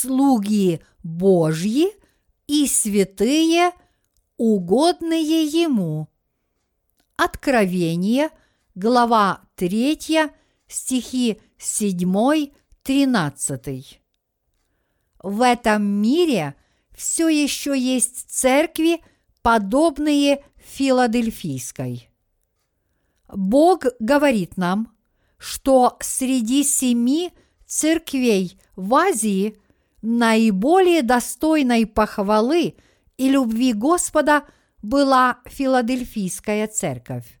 слуги 0.00 0.80
Божьи 1.02 1.88
и 2.46 2.66
святые, 2.66 3.72
угодные 4.36 5.44
Ему. 5.44 6.08
Откровение, 7.16 8.30
глава 8.74 9.42
3, 9.56 10.30
стихи 10.68 11.40
7-13. 11.58 13.98
В 15.20 15.42
этом 15.42 15.82
мире 15.82 16.54
все 16.94 17.28
еще 17.28 17.78
есть 17.78 18.30
церкви, 18.30 19.02
подобные 19.42 20.42
Филадельфийской. 20.56 22.08
Бог 23.28 23.84
говорит 23.98 24.56
нам, 24.56 24.96
что 25.38 25.96
среди 26.00 26.62
семи 26.62 27.32
церквей 27.66 28.56
в 28.76 28.94
Азии 28.94 29.58
наиболее 30.02 31.02
достойной 31.02 31.86
похвалы 31.86 32.76
и 33.16 33.28
любви 33.28 33.72
Господа 33.72 34.44
была 34.82 35.38
Филадельфийская 35.46 36.66
церковь. 36.68 37.40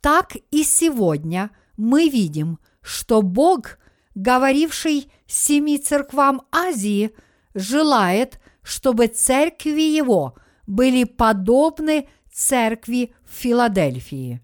Так 0.00 0.36
и 0.50 0.64
сегодня 0.64 1.50
мы 1.76 2.08
видим, 2.08 2.58
что 2.80 3.22
Бог, 3.22 3.78
говоривший 4.14 5.10
семи 5.26 5.78
церквам 5.78 6.42
Азии, 6.50 7.12
желает, 7.54 8.40
чтобы 8.62 9.06
церкви 9.08 9.82
Его 9.82 10.34
были 10.66 11.04
подобны 11.04 12.08
церкви 12.32 13.14
в 13.24 13.32
Филадельфии. 13.32 14.40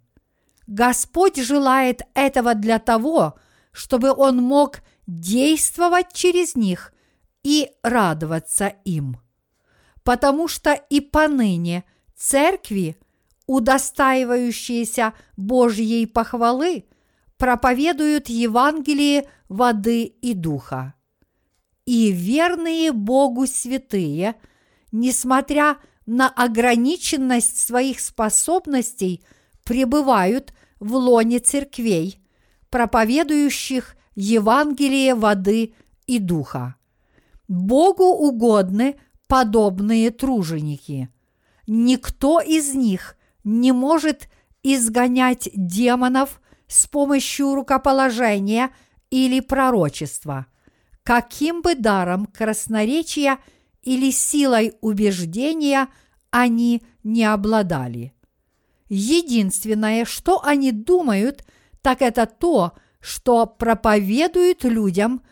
Господь 0.67 1.37
желает 1.37 2.03
этого 2.15 2.55
для 2.55 2.79
того, 2.79 3.35
чтобы 3.73 4.13
Он 4.13 4.39
мог 4.39 4.81
действовать 5.07 6.13
через 6.13 6.55
них 6.55 6.93
и 7.43 7.71
радоваться 7.83 8.75
им. 8.85 9.19
Потому 10.03 10.49
что 10.49 10.73
и 10.73 11.01
поныне 11.01 11.85
церкви, 12.17 12.97
удостаивающиеся 13.47 15.15
Божьей 15.37 16.07
похвалы, 16.07 16.85
проповедуют 17.37 18.29
Евангелие 18.29 19.29
воды 19.49 20.05
и 20.05 20.35
духа. 20.35 20.95
И 21.85 22.11
верные 22.13 22.93
Богу 22.93 23.47
святые, 23.47 24.37
несмотря 24.93 25.77
на 26.07 26.29
ограниченность 26.29 27.59
своих 27.59 28.01
способностей, 28.01 29.25
пребывают 29.65 30.55
в 30.81 30.95
лоне 30.95 31.41
церквей, 31.41 32.21
проповедующих 32.71 33.97
Евангелие 34.15 35.15
воды 35.15 35.75
и 36.07 36.19
духа. 36.19 36.77
Богу 37.49 38.05
угодны 38.05 38.97
подобные 39.27 40.11
труженики. 40.11 41.09
Никто 41.67 42.41
из 42.41 42.75
них 42.75 43.17
не 43.43 43.73
может 43.73 44.29
изгонять 44.63 45.49
демонов 45.55 46.41
с 46.67 46.87
помощью 46.87 47.55
рукоположения 47.55 48.71
или 49.11 49.41
пророчества, 49.41 50.47
каким 51.03 51.63
бы 51.63 51.75
даром 51.75 52.27
красноречия 52.27 53.39
или 53.83 54.11
силой 54.11 54.75
убеждения 54.81 55.89
они 56.31 56.83
не 57.03 57.25
обладали. 57.25 58.15
Единственное, 58.89 60.05
что 60.05 60.43
они 60.43 60.73
думают, 60.73 61.45
так 61.83 62.01
это 62.01 62.27
то, 62.27 62.73
что 62.73 62.84
проповедуют 63.45 64.65
людям 64.65 65.23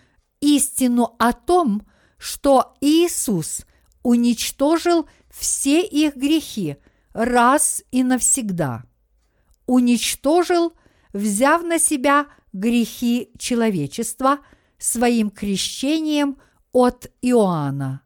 истину 0.40 1.16
о 1.18 1.32
том, 1.32 1.86
что 2.18 2.74
Иисус 2.82 3.64
уничтожил 4.02 5.08
все 5.30 5.82
их 5.82 6.14
грехи 6.14 6.76
раз 7.14 7.82
и 7.90 8.02
навсегда. 8.04 8.84
Уничтожил, 9.66 10.74
взяв 11.14 11.62
на 11.62 11.78
себя 11.78 12.26
грехи 12.52 13.30
человечества 13.38 14.40
своим 14.76 15.30
крещением 15.30 16.36
от 16.72 17.10
Иоанна. 17.22 18.02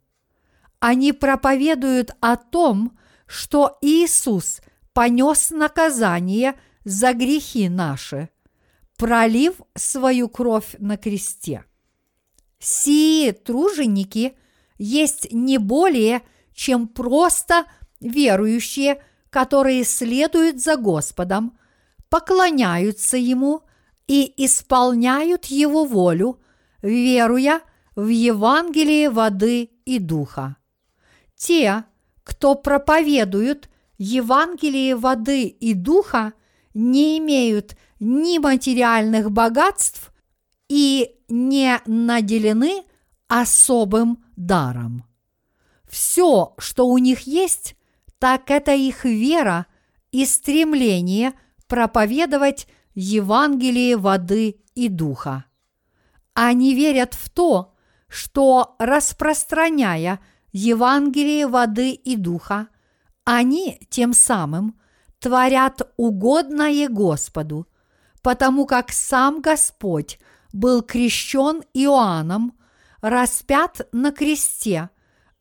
Они 0.78 1.12
проповедуют 1.12 2.12
о 2.20 2.36
том, 2.36 2.96
что 3.26 3.78
Иисус 3.80 4.60
понес 4.92 5.50
наказание 5.50 6.54
за 6.84 7.12
грехи 7.14 7.68
наши– 7.68 8.28
пролив 8.96 9.60
свою 9.74 10.28
кровь 10.28 10.76
на 10.78 10.96
кресте. 10.96 11.64
Сии 12.58 13.30
труженики 13.32 14.36
есть 14.78 15.32
не 15.32 15.58
более, 15.58 16.22
чем 16.54 16.88
просто 16.88 17.66
верующие, 18.00 19.02
которые 19.30 19.84
следуют 19.84 20.60
за 20.62 20.76
Господом, 20.76 21.58
поклоняются 22.08 23.16
Ему 23.16 23.62
и 24.06 24.32
исполняют 24.44 25.46
Его 25.46 25.84
волю, 25.84 26.40
веруя 26.82 27.60
в 27.94 28.08
Евангелие 28.08 29.10
воды 29.10 29.70
и 29.84 29.98
духа. 29.98 30.56
Те, 31.34 31.84
кто 32.24 32.54
проповедуют 32.54 33.68
Евангелие 33.98 34.96
воды 34.96 35.44
и 35.44 35.74
духа, 35.74 36.32
не 36.74 37.18
имеют 37.18 37.76
ни 38.00 38.38
материальных 38.38 39.30
богатств 39.30 40.12
и 40.68 41.16
не 41.28 41.80
наделены 41.86 42.84
особым 43.28 44.24
даром. 44.36 45.04
Все, 45.88 46.54
что 46.58 46.86
у 46.86 46.98
них 46.98 47.20
есть, 47.20 47.76
так 48.18 48.50
это 48.50 48.74
их 48.74 49.04
вера 49.04 49.66
и 50.10 50.24
стремление 50.26 51.32
проповедовать 51.68 52.66
Евангелие 52.94 53.96
воды 53.96 54.60
и 54.74 54.88
духа. 54.88 55.44
Они 56.34 56.74
верят 56.74 57.14
в 57.14 57.30
то, 57.30 57.74
что 58.08 58.76
распространяя 58.78 60.20
Евангелие 60.52 61.46
воды 61.46 61.90
и 61.90 62.16
духа, 62.16 62.68
они 63.24 63.80
тем 63.90 64.12
самым 64.12 64.78
творят 65.18 65.82
угодное 65.96 66.88
Господу– 66.88 67.66
потому 68.26 68.66
как 68.66 68.90
сам 68.90 69.40
Господь 69.40 70.18
был 70.52 70.82
крещен 70.82 71.62
Иоанном, 71.74 72.58
распят 73.00 73.86
на 73.92 74.10
кресте 74.10 74.90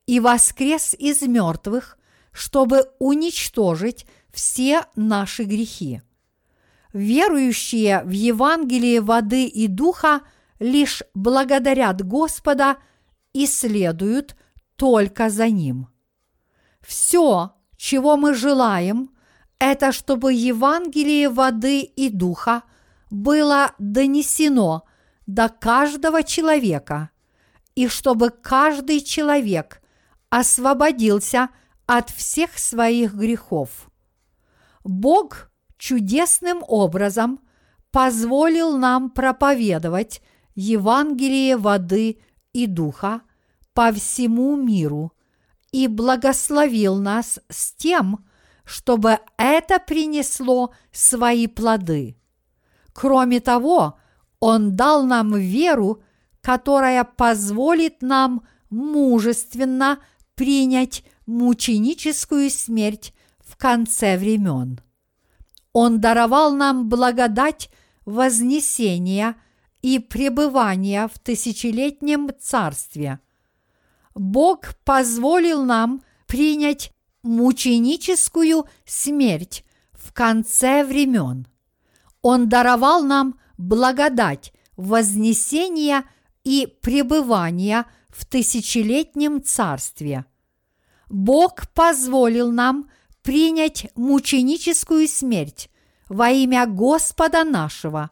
и 0.05 0.19
воскрес 0.19 0.93
из 0.93 1.23
мертвых, 1.23 1.97
чтобы 2.31 2.91
уничтожить 2.99 4.05
все 4.31 4.83
наши 4.95 5.45
грехи. 5.45 6.03
Верующие 6.93 8.03
в 8.03 8.11
Евангелие 8.11 9.01
воды 9.01 9.45
и 9.47 9.65
духа 9.65 10.21
лишь 10.59 11.01
благодарят 11.15 12.05
Господа 12.05 12.77
и 13.33 13.47
следуют 13.47 14.35
только 14.75 15.31
за 15.31 15.49
Ним. 15.49 15.87
Все, 16.81 17.55
чего 17.77 18.15
мы 18.15 18.35
желаем, 18.35 19.09
это 19.57 19.91
чтобы 19.91 20.33
Евангелие 20.33 21.29
воды 21.29 21.81
и 21.81 22.09
духа– 22.09 22.61
было 23.15 23.73
донесено 23.79 24.83
до 25.25 25.49
каждого 25.49 26.23
человека, 26.23 27.09
и 27.73 27.87
чтобы 27.87 28.29
каждый 28.29 29.01
человек 29.01 29.81
освободился 30.29 31.49
от 31.85 32.09
всех 32.09 32.57
своих 32.57 33.13
грехов. 33.13 33.89
Бог 34.83 35.49
чудесным 35.77 36.63
образом 36.67 37.39
позволил 37.91 38.77
нам 38.77 39.09
проповедовать 39.09 40.21
Евангелие 40.55 41.57
воды 41.57 42.19
и 42.53 42.67
духа 42.67 43.21
по 43.73 43.91
всему 43.93 44.55
миру 44.55 45.13
и 45.71 45.87
благословил 45.87 46.97
нас 46.97 47.39
с 47.49 47.73
тем, 47.73 48.25
чтобы 48.63 49.19
это 49.37 49.79
принесло 49.79 50.73
свои 50.91 51.47
плоды. 51.47 52.17
Кроме 52.95 53.41
того, 53.41 53.99
Он 54.39 54.77
дал 54.77 55.05
нам 55.05 55.35
веру, 55.35 56.01
которая 56.39 57.03
позволит 57.03 58.01
нам 58.01 58.47
мужественно 58.69 59.99
принять 60.35 61.03
мученическую 61.25 62.49
смерть 62.49 63.13
в 63.39 63.57
конце 63.57 64.17
времен. 64.17 64.79
Он 65.73 65.99
даровал 65.99 66.53
нам 66.53 66.87
благодать 66.87 67.69
вознесения 68.05 69.35
и 69.81 69.99
пребывания 69.99 71.09
в 71.09 71.19
тысячелетнем 71.19 72.29
царстве. 72.39 73.19
Бог 74.13 74.73
позволил 74.85 75.65
нам 75.65 76.01
принять 76.27 76.93
мученическую 77.23 78.65
смерть 78.85 79.65
в 79.91 80.13
конце 80.13 80.85
времен– 80.85 81.45
он 82.25 82.49
даровал 82.49 83.03
нам 83.03 83.39
благодать 83.59 84.51
вознесения 84.77 86.05
и 86.43 86.65
пребывания 86.81 87.85
в 88.09 88.25
тысячелетнем 88.25 89.43
царстве. 89.43 90.25
Бог 91.07 91.69
позволил 91.75 92.51
нам 92.51 92.89
принять 93.21 93.91
мученическую 93.95 95.07
смерть 95.07 95.69
во 96.09 96.31
имя 96.31 96.65
Господа 96.65 97.43
нашего, 97.43 98.09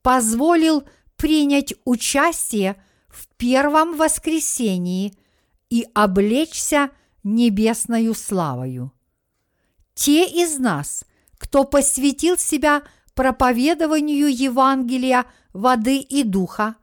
позволил 0.00 0.84
принять 1.16 1.74
участие 1.84 2.80
в 3.08 3.26
первом 3.36 3.96
воскресении 3.96 5.12
и 5.70 5.88
облечься 5.92 6.90
небесною 7.24 8.14
славою. 8.14 8.92
Те 9.94 10.24
из 10.24 10.56
нас, 10.60 11.04
кто 11.36 11.64
посвятил 11.64 12.38
себя 12.38 12.84
проповедованию 13.20 14.34
Евангелия 14.34 15.26
воды 15.52 15.98
и 15.98 16.22
духа, 16.22 16.76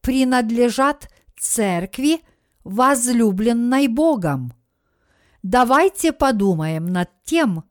принадлежат 0.00 1.08
церкви, 1.36 2.20
возлюбленной 2.62 3.88
Богом. 3.88 4.52
Давайте 5.42 6.12
подумаем 6.12 6.86
над 6.86 7.10
тем, 7.24 7.64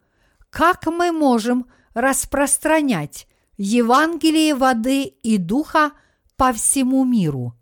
как 0.50 0.86
мы 0.88 1.14
можем 1.14 1.68
распространять 1.94 3.26
Евангелие 3.56 4.54
воды 4.54 5.04
и 5.04 5.38
духа 5.38 5.92
по 6.36 6.52
всему 6.52 7.06
миру. 7.06 7.56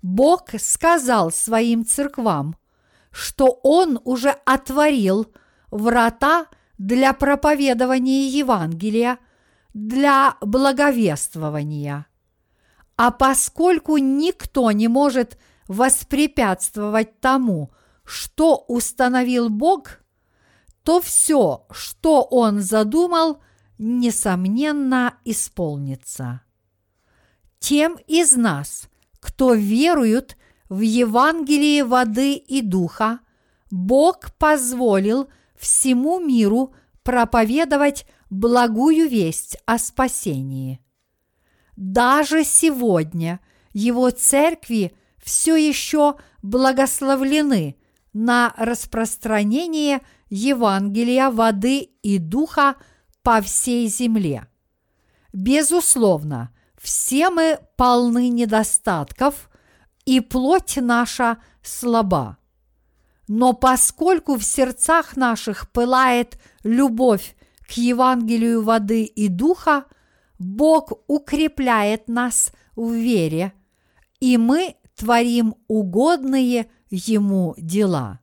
Бог 0.00 0.44
сказал 0.60 1.32
своим 1.32 1.84
церквам, 1.84 2.54
что 3.10 3.58
Он 3.64 3.98
уже 4.04 4.30
отворил 4.44 5.26
врата 5.72 6.46
для 6.78 7.12
проповедования 7.14 8.28
Евангелия, 8.28 9.18
для 9.74 10.36
благовествования. 10.40 12.06
А 12.96 13.10
поскольку 13.10 13.96
никто 13.96 14.70
не 14.72 14.88
может 14.88 15.38
воспрепятствовать 15.66 17.20
тому, 17.20 17.70
что 18.04 18.64
установил 18.68 19.48
Бог, 19.48 20.00
то 20.82 21.00
все, 21.00 21.66
что 21.70 22.22
Он 22.22 22.60
задумал, 22.60 23.40
несомненно 23.78 25.14
исполнится. 25.24 26.42
Тем 27.58 27.96
из 28.06 28.36
нас, 28.36 28.88
кто 29.20 29.54
верует 29.54 30.36
в 30.68 30.80
Евангелие 30.80 31.84
воды 31.84 32.34
и 32.34 32.60
духа, 32.60 33.20
Бог 33.70 34.32
позволил 34.38 35.28
всему 35.56 36.18
миру 36.18 36.74
проповедовать 37.02 38.06
благую 38.30 39.08
весть 39.08 39.56
о 39.66 39.78
спасении. 39.78 40.80
Даже 41.76 42.44
сегодня 42.44 43.40
его 43.72 44.10
церкви 44.10 44.94
все 45.22 45.56
еще 45.56 46.16
благословлены 46.42 47.76
на 48.12 48.52
распространение 48.56 50.02
Евангелия 50.28 51.30
воды 51.30 51.90
и 52.02 52.18
духа 52.18 52.76
по 53.22 53.40
всей 53.40 53.86
земле. 53.88 54.46
Безусловно, 55.32 56.54
все 56.80 57.30
мы 57.30 57.58
полны 57.76 58.28
недостатков, 58.28 59.48
и 60.04 60.20
плоть 60.20 60.76
наша 60.76 61.38
слаба. 61.62 62.38
Но 63.28 63.52
поскольку 63.52 64.36
в 64.36 64.42
сердцах 64.42 65.16
наших 65.16 65.70
пылает 65.70 66.38
любовь 66.62 67.36
к 67.66 67.72
Евангелию 67.72 68.62
воды 68.62 69.04
и 69.04 69.28
духа, 69.28 69.84
Бог 70.38 70.92
укрепляет 71.06 72.08
нас 72.08 72.52
в 72.76 72.92
вере, 72.92 73.52
и 74.20 74.36
мы 74.36 74.76
творим 74.94 75.54
угодные 75.68 76.70
Ему 76.90 77.54
дела. 77.56 78.20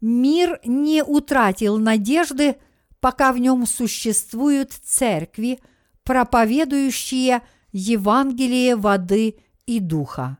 Мир 0.00 0.60
не 0.64 1.04
утратил 1.04 1.76
надежды, 1.76 2.56
пока 3.00 3.32
в 3.32 3.38
нем 3.38 3.66
существуют 3.66 4.72
церкви, 4.72 5.60
проповедующие 6.04 7.42
Евангелие 7.72 8.76
воды 8.76 9.36
и 9.66 9.78
духа. 9.78 10.38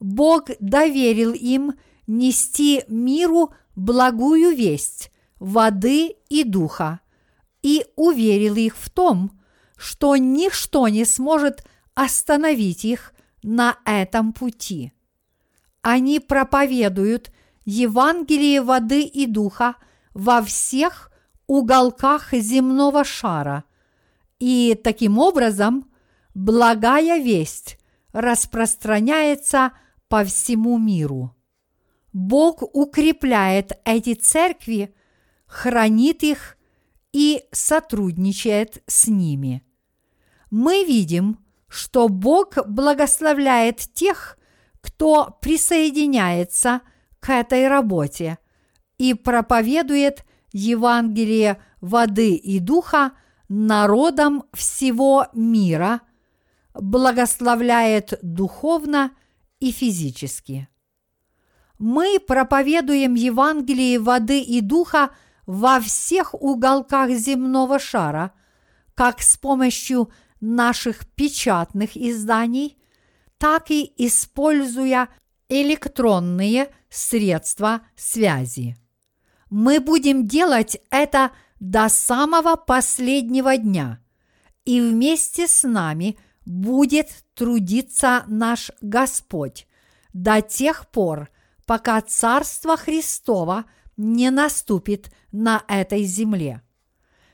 Бог 0.00 0.50
доверил 0.58 1.32
им 1.32 1.74
нести 2.06 2.82
миру 2.88 3.54
благую 3.76 4.56
весть 4.56 5.12
воды 5.40 6.14
и 6.28 6.44
духа 6.44 7.00
и 7.62 7.84
уверил 7.96 8.54
их 8.54 8.76
в 8.76 8.88
том, 8.90 9.40
что 9.76 10.16
ничто 10.16 10.86
не 10.88 11.04
сможет 11.04 11.66
остановить 11.94 12.84
их 12.84 13.12
на 13.42 13.78
этом 13.84 14.32
пути. 14.32 14.92
Они 15.82 16.20
проповедуют 16.20 17.32
Евангелие 17.64 18.60
воды 18.60 19.02
и 19.02 19.26
духа 19.26 19.76
во 20.12 20.42
всех 20.42 21.10
уголках 21.46 22.32
земного 22.32 23.04
шара, 23.04 23.64
и 24.38 24.78
таким 24.82 25.18
образом 25.18 25.90
благая 26.34 27.22
весть 27.22 27.78
распространяется 28.12 29.72
по 30.08 30.24
всему 30.24 30.78
миру. 30.78 31.34
Бог 32.12 32.62
укрепляет 32.74 33.72
эти 33.84 34.14
церкви, 34.14 34.94
хранит 35.50 36.22
их 36.22 36.56
и 37.12 37.42
сотрудничает 37.50 38.82
с 38.86 39.08
ними. 39.08 39.62
Мы 40.50 40.84
видим, 40.84 41.38
что 41.68 42.08
Бог 42.08 42.54
благословляет 42.66 43.78
тех, 43.92 44.38
кто 44.80 45.36
присоединяется 45.42 46.82
к 47.18 47.30
этой 47.30 47.68
работе 47.68 48.38
и 48.96 49.12
проповедует 49.12 50.24
Евангелие 50.52 51.60
воды 51.80 52.34
и 52.34 52.60
духа 52.60 53.12
народам 53.48 54.44
всего 54.54 55.26
мира, 55.34 56.00
благословляет 56.74 58.18
духовно 58.22 59.12
и 59.58 59.72
физически. 59.72 60.68
Мы 61.78 62.20
проповедуем 62.20 63.14
Евангелие 63.14 63.98
воды 63.98 64.40
и 64.40 64.60
духа 64.60 65.10
во 65.50 65.80
всех 65.80 66.32
уголках 66.32 67.10
земного 67.10 67.80
шара, 67.80 68.32
как 68.94 69.20
с 69.20 69.36
помощью 69.36 70.12
наших 70.40 71.08
печатных 71.08 71.96
изданий, 71.96 72.78
так 73.36 73.72
и 73.72 73.92
используя 73.96 75.08
электронные 75.48 76.72
средства 76.88 77.80
связи. 77.96 78.76
Мы 79.50 79.80
будем 79.80 80.28
делать 80.28 80.78
это 80.88 81.32
до 81.58 81.88
самого 81.88 82.54
последнего 82.54 83.56
дня, 83.56 83.98
и 84.64 84.80
вместе 84.80 85.48
с 85.48 85.66
нами 85.66 86.16
будет 86.46 87.08
трудиться 87.34 88.22
наш 88.28 88.70
Господь 88.80 89.66
до 90.12 90.42
тех 90.42 90.88
пор, 90.92 91.28
пока 91.66 92.00
Царство 92.02 92.76
Христово 92.76 93.64
не 94.00 94.30
наступит 94.30 95.12
на 95.30 95.62
этой 95.68 96.04
земле. 96.04 96.62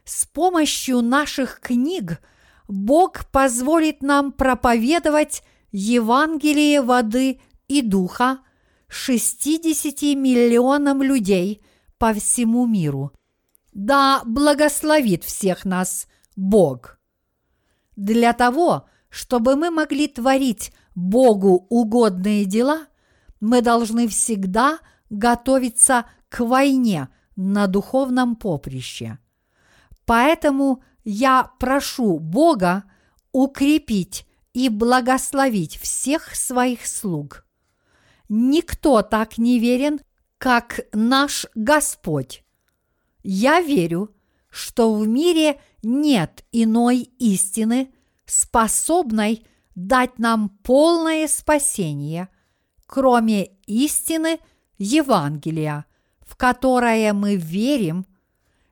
С 0.04 0.26
помощью 0.26 1.00
наших 1.00 1.60
книг 1.60 2.20
Бог 2.66 3.26
позволит 3.30 4.02
нам 4.02 4.32
проповедовать 4.32 5.44
Евангелие 5.70 6.82
воды 6.82 7.40
и 7.68 7.82
духа 7.82 8.40
60 8.88 10.02
миллионам 10.16 11.02
людей 11.02 11.64
по 11.98 12.12
всему 12.12 12.66
миру. 12.66 13.12
Да 13.72 14.22
благословит 14.24 15.22
всех 15.22 15.64
нас 15.64 16.08
Бог. 16.34 16.98
Для 17.94 18.32
того, 18.32 18.88
чтобы 19.08 19.54
мы 19.54 19.70
могли 19.70 20.08
творить 20.08 20.72
Богу 20.96 21.66
угодные 21.70 22.44
дела, 22.44 22.86
мы 23.40 23.62
должны 23.62 24.08
всегда 24.08 24.80
готовиться 25.10 26.06
к 26.28 26.40
войне 26.44 27.08
на 27.36 27.66
духовном 27.66 28.36
поприще. 28.36 29.18
Поэтому 30.04 30.82
я 31.04 31.50
прошу 31.58 32.18
Бога 32.18 32.84
укрепить 33.32 34.26
и 34.52 34.68
благословить 34.68 35.76
всех 35.76 36.34
своих 36.34 36.86
слуг. 36.86 37.46
Никто 38.28 39.02
так 39.02 39.38
не 39.38 39.58
верен, 39.58 40.00
как 40.38 40.80
наш 40.92 41.46
Господь. 41.54 42.42
Я 43.22 43.60
верю, 43.60 44.14
что 44.50 44.94
в 44.94 45.06
мире 45.06 45.60
нет 45.82 46.44
иной 46.52 47.00
истины, 47.18 47.92
способной 48.24 49.46
дать 49.74 50.18
нам 50.18 50.48
полное 50.48 51.28
спасение, 51.28 52.28
кроме 52.86 53.46
истины 53.66 54.38
Евангелия, 54.78 55.86
в 56.20 56.36
которое 56.36 57.12
мы 57.12 57.36
верим, 57.36 58.06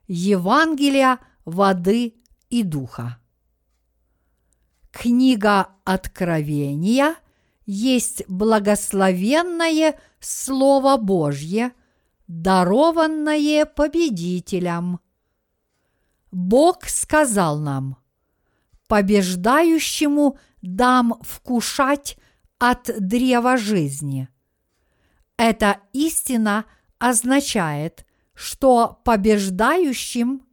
Евангелия 0.07 1.19
воды 1.45 2.15
и 2.49 2.63
духа. 2.63 3.19
Книга 4.91 5.69
Откровения, 5.83 7.15
есть 7.65 8.23
благословенное 8.27 9.99
Слово 10.19 10.97
Божье, 10.97 11.73
дарованное 12.27 13.65
победителям. 13.65 14.99
Бог 16.31 16.85
сказал 16.85 17.59
нам, 17.59 17.97
побеждающему 18.87 20.37
дам 20.61 21.19
вкушать 21.21 22.17
от 22.57 22.89
древа 22.99 23.57
жизни. 23.57 24.29
Эта 25.37 25.81
истина 25.93 26.65
означает, 26.97 28.05
что 28.33 29.01
побеждающим 29.03 30.45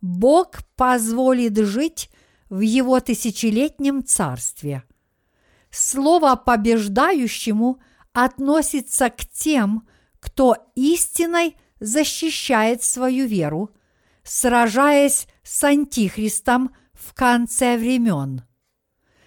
Бог 0.00 0.64
позволит 0.76 1.56
жить 1.58 2.10
в 2.48 2.60
его 2.60 3.00
тысячелетнем 3.00 4.04
царстве. 4.04 4.84
Слово 5.70 6.36
побеждающему 6.36 7.80
относится 8.12 9.10
к 9.10 9.26
тем, 9.26 9.86
кто 10.20 10.56
истиной 10.74 11.56
защищает 11.80 12.82
свою 12.82 13.26
веру, 13.26 13.70
сражаясь 14.22 15.26
с 15.42 15.64
Антихристом 15.64 16.74
в 16.92 17.14
конце 17.14 17.76
времен. 17.76 18.42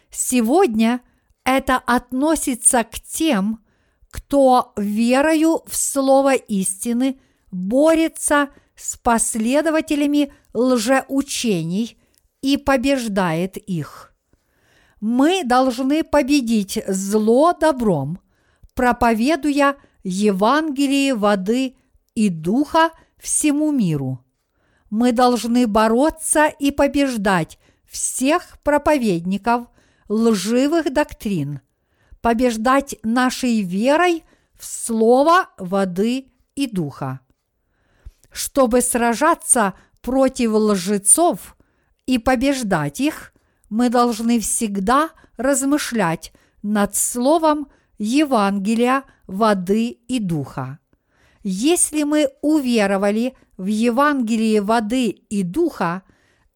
Сегодня 0.10 1.02
это 1.44 1.78
относится 1.78 2.84
к 2.84 3.00
тем, 3.00 3.64
кто 4.12 4.74
верою 4.78 5.64
в 5.66 5.76
слово 5.76 6.36
истины 6.36 7.20
борется 7.50 8.50
с 8.76 8.98
последователями 8.98 10.34
лжеучений 10.54 11.98
и 12.42 12.58
побеждает 12.58 13.58
их. 13.58 14.14
Мы 15.00 15.44
должны 15.44 16.04
победить 16.04 16.84
зло 16.88 17.54
добром, 17.54 18.20
проповедуя 18.76 19.78
Евангелие 20.04 21.16
воды 21.16 21.76
и 22.14 22.30
духа 22.30 22.92
всему 23.18 23.72
миру. 23.72 24.24
Мы 24.90 25.12
должны 25.12 25.68
бороться 25.68 26.48
и 26.48 26.72
побеждать 26.72 27.58
всех 27.90 28.60
проповедников 28.64 29.68
лживых 30.10 30.92
доктрин, 30.94 31.62
побеждать 32.22 32.96
нашей 33.04 33.62
верой 33.62 34.24
в 34.58 34.66
слово 34.66 35.50
воды 35.58 36.28
и 36.56 36.68
духа. 36.68 37.20
Чтобы 38.32 38.82
сражаться 38.82 39.74
против 40.02 40.54
лжецов 40.54 41.58
и 42.06 42.18
побеждать 42.18 43.00
их, 43.00 43.34
мы 43.70 43.90
должны 43.90 44.40
всегда 44.40 45.10
размышлять 45.38 46.34
над 46.62 46.96
словом 46.96 47.68
Евангелия 47.98 49.04
воды 49.28 49.90
и 49.90 50.20
духа. 50.20 50.80
Если 51.44 52.04
мы 52.04 52.30
уверовали 52.42 53.36
в 53.58 53.66
Евангелие 53.66 54.62
воды 54.62 55.08
и 55.08 55.44
духа 55.44 56.04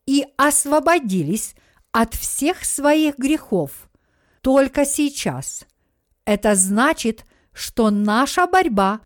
и 0.05 0.25
освободились 0.37 1.55
от 1.91 2.13
всех 2.13 2.65
своих 2.65 3.17
грехов 3.17 3.89
только 4.45 4.85
сейчас, 4.85 5.65
это 6.23 6.53
значит, 6.53 7.25
что 7.51 7.89
наша 7.89 8.45
борьба 8.45 9.01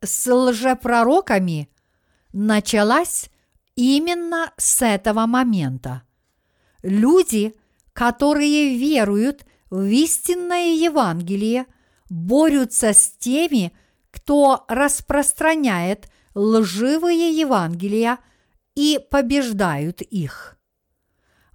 с 0.00 0.26
лжепророками 0.32 1.68
началась 2.32 3.28
именно 3.74 4.50
с 4.56 4.80
этого 4.80 5.26
момента. 5.26 6.04
Люди, 6.82 7.54
которые 7.92 8.78
веруют 8.78 9.44
в 9.68 9.84
истинное 9.84 10.72
Евангелие, 10.74 11.66
борются 12.08 12.94
с 12.94 13.10
теми, 13.10 13.76
кто 14.10 14.64
распространяет 14.68 16.08
лживые 16.34 17.38
Евангелия 17.38 18.20
и 18.74 18.98
побеждают 19.10 20.00
их. 20.00 20.56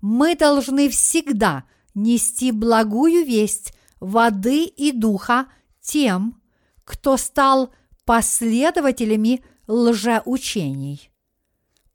Мы 0.01 0.35
должны 0.35 0.87
всегда 0.87 1.63
нести 1.93 2.51
благую 2.51 3.25
весть 3.25 3.73
воды 3.99 4.65
и 4.65 4.91
духа 4.91 5.47
тем, 5.81 6.41
кто 6.83 7.17
стал 7.17 7.73
последователями 8.05 9.43
лжеучений. 9.67 11.11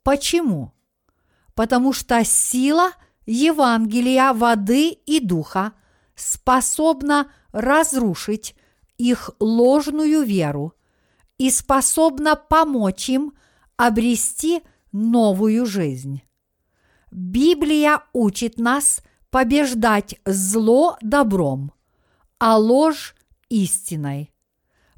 Почему? 0.02 0.72
Потому 1.54 1.92
что 1.92 2.24
сила 2.24 2.92
Евангелия 3.26 4.32
воды 4.32 4.90
и 4.90 5.20
духа 5.20 5.72
способна 6.14 7.30
разрушить 7.52 8.54
их 8.96 9.30
ложную 9.38 10.22
веру 10.22 10.74
и 11.36 11.50
способна 11.50 12.36
помочь 12.36 13.08
им 13.08 13.32
обрести 13.76 14.62
новую 14.92 15.66
жизнь. 15.66 16.22
Библия 17.10 18.02
учит 18.12 18.58
нас 18.58 19.02
побеждать 19.30 20.16
зло 20.24 20.96
добром, 21.00 21.72
а 22.38 22.56
ложь 22.56 23.14
истиной. 23.48 24.32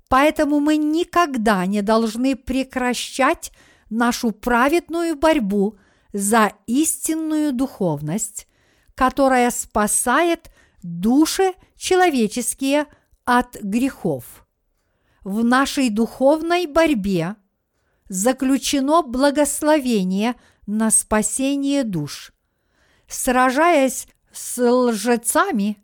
Поэтому 0.08 0.60
мы 0.60 0.76
никогда 0.76 1.66
не 1.66 1.82
должны 1.82 2.36
прекращать 2.36 3.52
нашу 3.90 4.32
праведную 4.32 5.16
борьбу 5.16 5.76
за 6.12 6.52
истинную 6.66 7.52
духовность, 7.52 8.48
которая 8.94 9.50
спасает 9.50 10.50
души 10.82 11.52
человеческие 11.76 12.86
от 13.24 13.56
грехов. 13.60 14.46
В 15.22 15.44
нашей 15.44 15.90
духовной 15.90 16.66
борьбе 16.66 17.36
заключено 18.08 19.02
благословение 19.02 20.34
на 20.66 20.90
спасение 20.90 21.84
душ. 21.84 22.32
Сражаясь 23.06 24.08
с 24.32 24.62
лжецами 24.62 25.82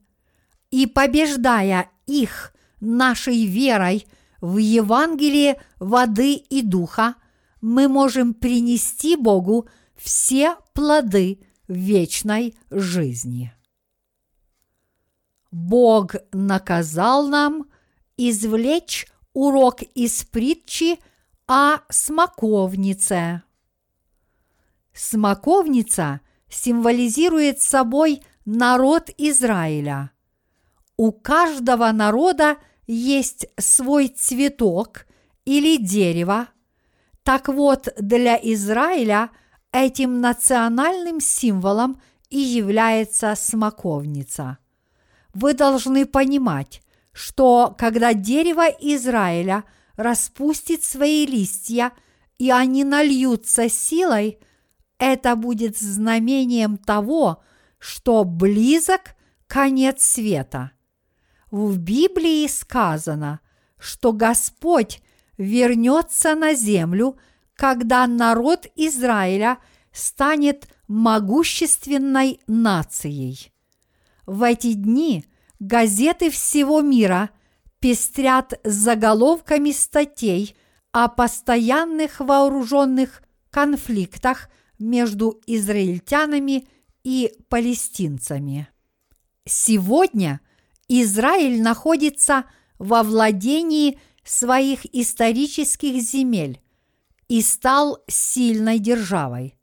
и 0.71 0.87
побеждая 0.87 1.91
их 2.07 2.55
нашей 2.81 3.47
верой 3.47 4.07
в 4.41 4.59
Евангелие 4.59 5.61
воды 5.79 6.35
и 6.35 6.63
духа, 6.63 7.17
мы 7.61 7.89
можем 7.89 8.35
принести 8.35 9.17
Богу 9.17 9.69
все 9.97 10.57
плоды 10.73 11.41
вечной 11.69 12.57
жизни. 12.71 13.53
Бог 15.51 16.15
наказал 16.33 17.27
нам 17.27 17.67
извлечь 18.17 19.07
урок 19.33 19.83
из 19.95 20.25
притчи 20.25 20.99
о 21.47 21.79
смоковнице. 21.89 23.43
Смоковница 24.93 26.21
символизирует 26.49 27.61
собой 27.61 28.23
народ 28.47 29.11
Израиля. 29.19 30.13
У 30.97 31.13
каждого 31.13 31.93
народа 31.93 32.57
есть 32.87 33.47
свой 33.59 34.09
цветок 34.09 35.07
или 35.45 35.77
дерево. 35.77 36.49
Так 37.23 37.49
вот, 37.49 37.89
для 37.99 38.37
Израиля 38.37 39.31
этим 39.73 40.21
национальным 40.21 41.21
символом 41.21 42.01
и 42.31 42.39
является 42.39 43.35
смоковница. 43.35 44.59
Вы 45.35 45.53
должны 45.53 46.07
понимать, 46.07 46.83
что 47.13 47.75
когда 47.77 48.15
дерево 48.15 48.69
Израиля 48.69 49.65
распустит 49.97 50.85
свои 50.85 51.27
листья 51.27 51.93
и 52.39 52.51
они 52.51 52.85
нальются 52.85 53.69
силой, 53.69 54.39
это 54.99 55.37
будет 55.37 55.77
знамением 55.77 56.79
того, 56.79 57.43
что 57.79 58.25
близок 58.25 59.17
конец 59.47 60.03
света. 60.03 60.73
В 61.51 61.79
Библии 61.79 62.47
сказано, 62.49 63.41
что 63.79 64.13
Господь 64.13 65.01
вернется 65.39 66.35
на 66.35 66.55
землю, 66.55 67.17
когда 67.55 68.07
народ 68.07 68.67
Израиля 68.75 69.59
станет 69.93 70.69
могущественной 70.89 72.41
нацией. 72.47 73.53
В 74.27 74.43
эти 74.43 74.73
дни 74.75 75.25
газеты 75.59 76.31
всего 76.31 76.81
мира 76.81 77.31
пестрят 77.79 78.59
заголовками 78.65 79.71
статей 79.71 80.57
о 80.93 81.09
постоянных 81.09 82.21
вооруженных 82.21 83.23
конфликтах 83.51 84.49
между 84.79 85.41
израильтянами 85.47 86.69
и 87.07 87.33
палестинцами. 87.49 88.69
Сегодня 89.45 90.41
Израиль 90.89 91.63
находится 91.63 92.47
во 92.81 93.05
владении 93.05 94.01
своих 94.25 94.93
исторических 94.93 96.03
земель 96.03 96.61
и 97.29 97.43
стал 97.43 98.01
сильной 98.09 98.81
державой. 98.81 99.57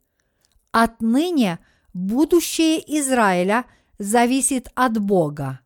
Отныне 0.72 1.58
будущее 1.92 2.82
Израиля 2.98 3.66
зависит 3.98 4.68
от 4.74 4.98
Бога. 4.98 5.60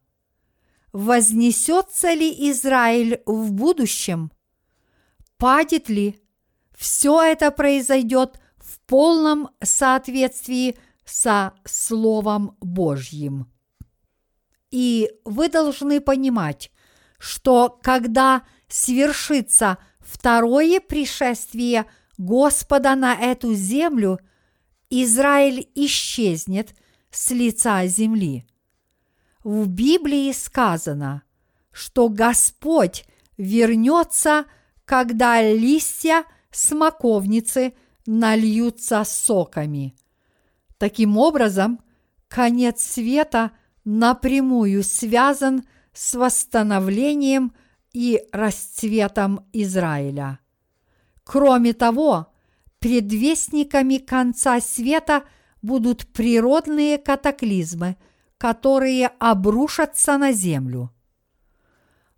вознесется 0.92 2.12
ли 2.12 2.50
Израиль 2.50 3.22
в 3.24 3.52
будущем? 3.52 4.32
Падет 5.36 5.88
ли? 5.88 6.20
Все 6.76 7.22
это 7.22 7.52
произойдет 7.52 8.40
в 8.56 8.80
полном 8.80 9.50
соответствии 9.62 10.76
со 11.08 11.54
Словом 11.64 12.56
Божьим. 12.60 13.50
И 14.70 15.10
вы 15.24 15.48
должны 15.48 16.00
понимать, 16.00 16.70
что 17.18 17.78
когда 17.82 18.42
свершится 18.68 19.78
второе 20.00 20.80
пришествие 20.80 21.86
Господа 22.18 22.94
на 22.94 23.14
эту 23.14 23.54
землю, 23.54 24.18
Израиль 24.90 25.68
исчезнет 25.74 26.74
с 27.10 27.30
лица 27.30 27.86
земли. 27.86 28.46
В 29.42 29.66
Библии 29.68 30.32
сказано, 30.32 31.22
что 31.72 32.08
Господь 32.08 33.06
вернется, 33.38 34.44
когда 34.84 35.40
листья 35.40 36.24
смоковницы 36.50 37.74
нальются 38.04 39.04
соками. 39.04 39.94
Таким 40.78 41.18
образом, 41.18 41.80
конец 42.28 42.82
света 42.82 43.50
напрямую 43.84 44.84
связан 44.84 45.64
с 45.92 46.14
восстановлением 46.14 47.52
и 47.92 48.22
расцветом 48.32 49.44
Израиля. 49.52 50.38
Кроме 51.24 51.72
того, 51.72 52.32
предвестниками 52.78 53.96
конца 53.96 54.60
света 54.60 55.24
будут 55.62 56.06
природные 56.06 56.96
катаклизмы, 56.98 57.96
которые 58.38 59.08
обрушатся 59.18 60.16
на 60.16 60.32
землю. 60.32 60.92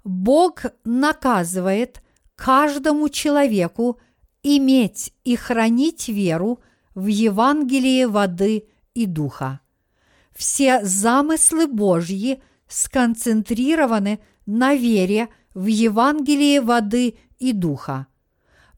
Бог 0.05 0.67
наказывает 0.85 2.03
каждому 2.37 3.09
человеку 3.09 3.99
иметь 4.43 5.15
и 5.25 5.37
хранить 5.37 6.09
веру 6.09 6.61
в 6.95 7.07
Евангелие 7.07 8.09
воды 8.09 8.69
и 8.95 9.07
духа. 9.07 9.61
Все 10.35 10.85
замыслы 10.85 11.67
Божьи 11.67 12.43
сконцентрированы 12.69 14.21
на 14.47 14.75
вере 14.75 15.29
в 15.55 15.67
Евангелие 15.67 16.61
воды 16.61 17.19
и 17.39 17.53
духа. 17.53 18.07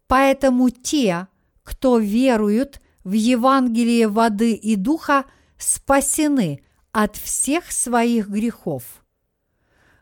Поэтому 0.07 0.71
те, 0.71 1.29
кто 1.63 1.99
веруют 1.99 2.81
в 3.05 3.13
Евангелие 3.13 4.09
воды 4.09 4.55
и 4.55 4.77
духа, 4.77 5.25
спасены 5.59 6.63
от 6.93 7.17
всех 7.17 7.71
своих 7.73 8.29
грехов. 8.29 9.05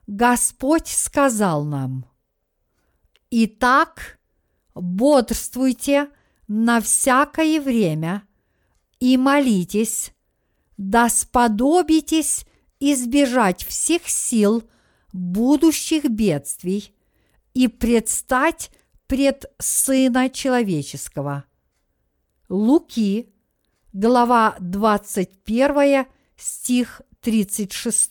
Господь 0.06 0.88
сказал 0.88 1.64
нам, 1.64 2.04
«Итак, 3.30 4.18
бодрствуйте 4.74 6.10
на 6.52 6.80
всякое 6.80 7.60
время 7.60 8.24
и 8.98 9.16
молитесь, 9.16 10.12
да 10.76 11.08
сподобитесь 11.08 12.44
избежать 12.80 13.64
всех 13.64 14.08
сил 14.08 14.64
будущих 15.12 16.10
бедствий 16.10 16.92
и 17.54 17.68
предстать 17.68 18.72
пред 19.06 19.44
Сына 19.60 20.28
Человеческого. 20.28 21.44
Луки, 22.48 23.32
глава 23.92 24.56
21, 24.58 26.06
стих 26.36 27.00
36. 27.20 28.10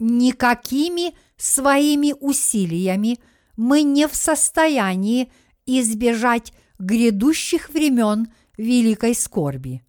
Никакими 0.00 1.14
своими 1.36 2.12
усилиями 2.18 3.20
мы 3.56 3.82
не 3.82 4.08
в 4.08 4.16
состоянии 4.16 5.30
избежать 5.64 6.52
грядущих 6.78 7.70
времен 7.70 8.28
великой 8.56 9.14
скорби. 9.14 9.82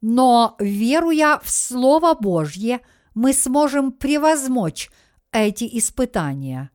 Но, 0.00 0.56
веруя 0.58 1.40
в 1.42 1.50
Слово 1.50 2.14
Божье, 2.14 2.80
мы 3.14 3.32
сможем 3.32 3.92
превозмочь 3.92 4.90
эти 5.32 5.68
испытания. 5.78 6.70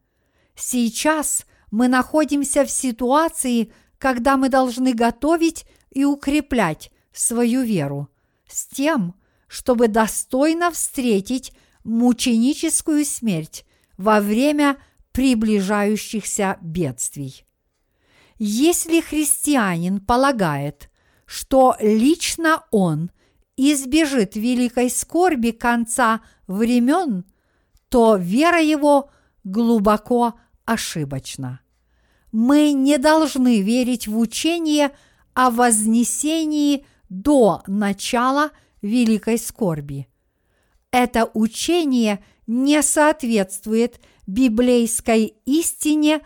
Сейчас 0.56 1.46
мы 1.72 1.88
находимся 1.88 2.66
в 2.66 2.72
ситуации, 2.72 3.72
когда 3.98 4.38
мы 4.38 4.50
должны 4.50 4.94
готовить 4.94 5.66
и 5.90 6.06
укреплять 6.06 6.92
свою 7.12 7.64
веру 7.64 8.10
с 8.48 8.68
тем, 8.68 9.16
чтобы 9.48 9.88
достойно 9.88 10.72
встретить 10.72 11.54
мученическую 11.84 13.06
смерть 13.06 13.66
во 13.98 14.20
время 14.20 14.78
приближающихся 15.12 16.58
бедствий. 16.62 17.45
Если 18.38 19.00
христианин 19.00 20.00
полагает, 20.00 20.90
что 21.26 21.76
лично 21.80 22.64
он 22.72 23.12
избежит 23.58 24.36
великой 24.36 24.90
скорби 24.90 25.52
конца 25.52 26.22
времен, 26.48 27.26
то 27.90 28.18
вера 28.18 28.62
его 28.62 29.10
глубоко 29.44 30.36
ошибочна. 30.66 31.62
Мы 32.32 32.74
не 32.74 32.98
должны 32.98 33.62
верить 33.62 34.08
в 34.08 34.18
учение 34.18 34.92
о 35.34 35.50
вознесении 35.50 36.86
до 37.08 37.64
начала 37.68 38.52
великой 38.82 39.38
скорби. 39.38 40.10
Это 40.92 41.30
учение 41.34 42.24
не 42.48 42.82
соответствует 42.82 44.02
библейской 44.28 45.36
истине, 45.46 46.22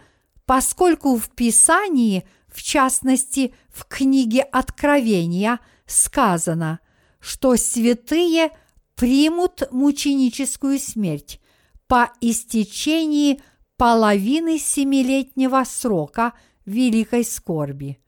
поскольку 0.49 1.15
в 1.15 1.29
Писании, 1.29 2.27
в 2.47 2.63
частности 2.63 3.53
в 3.67 3.85
книге 3.85 4.41
Откровения, 4.41 5.59
сказано, 5.85 6.79
что 7.19 7.55
святые 7.55 8.49
примут 8.95 9.71
мученическую 9.71 10.79
смерть 10.79 11.39
по 11.85 12.12
истечении 12.19 13.43
половины 13.77 14.57
семилетнего 14.57 15.63
срока 15.67 16.33
великой 16.65 17.25
скорби, 17.25 17.99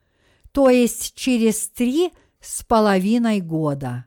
то 0.50 0.68
есть 0.68 1.14
через 1.14 1.68
три 1.68 2.10
с 2.40 2.64
половиной 2.64 3.40
года. 3.40 4.06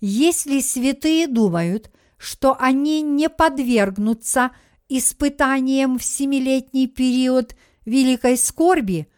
Если 0.00 0.58
святые 0.58 1.28
думают, 1.28 1.92
что 2.16 2.56
они 2.58 3.00
не 3.00 3.28
подвергнутся 3.28 4.50
испытаниям 4.98 5.98
в 5.98 6.04
семилетний 6.04 6.86
период 6.86 7.54
великой 7.84 8.36
скорби, 8.36 9.08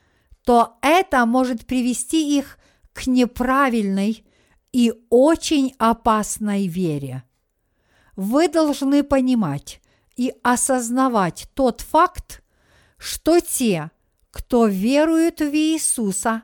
то 0.45 0.79
это 0.81 1.27
может 1.27 1.67
привести 1.67 2.39
их 2.39 2.59
к 2.93 3.07
неправильной 3.07 4.25
и 4.73 4.93
очень 5.11 5.75
опасной 5.79 6.67
вере. 6.67 7.25
Вы 8.15 8.49
должны 8.49 9.03
понимать 9.03 9.81
и 10.17 10.33
осознавать 10.43 11.49
тот 11.55 11.83
факт, 11.83 12.43
что 12.97 13.41
те, 13.41 13.91
кто 14.31 14.67
верует 14.67 15.41
в 15.41 15.55
Иисуса, 15.55 16.43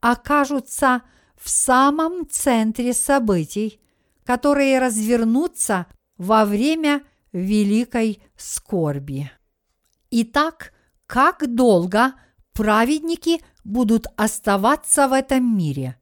окажутся 0.00 1.02
в 1.36 1.48
самом 1.48 2.28
центре 2.28 2.92
событий, 2.92 3.80
которые 4.24 4.78
развернутся 4.78 5.86
во 6.16 6.44
время 6.44 7.02
великой 7.32 8.22
скорби. 8.36 9.30
Итак, 10.10 10.72
как 11.06 11.54
долго 11.54 12.14
праведники 12.52 13.40
будут 13.64 14.06
оставаться 14.16 15.08
в 15.08 15.12
этом 15.12 15.56
мире? 15.56 15.96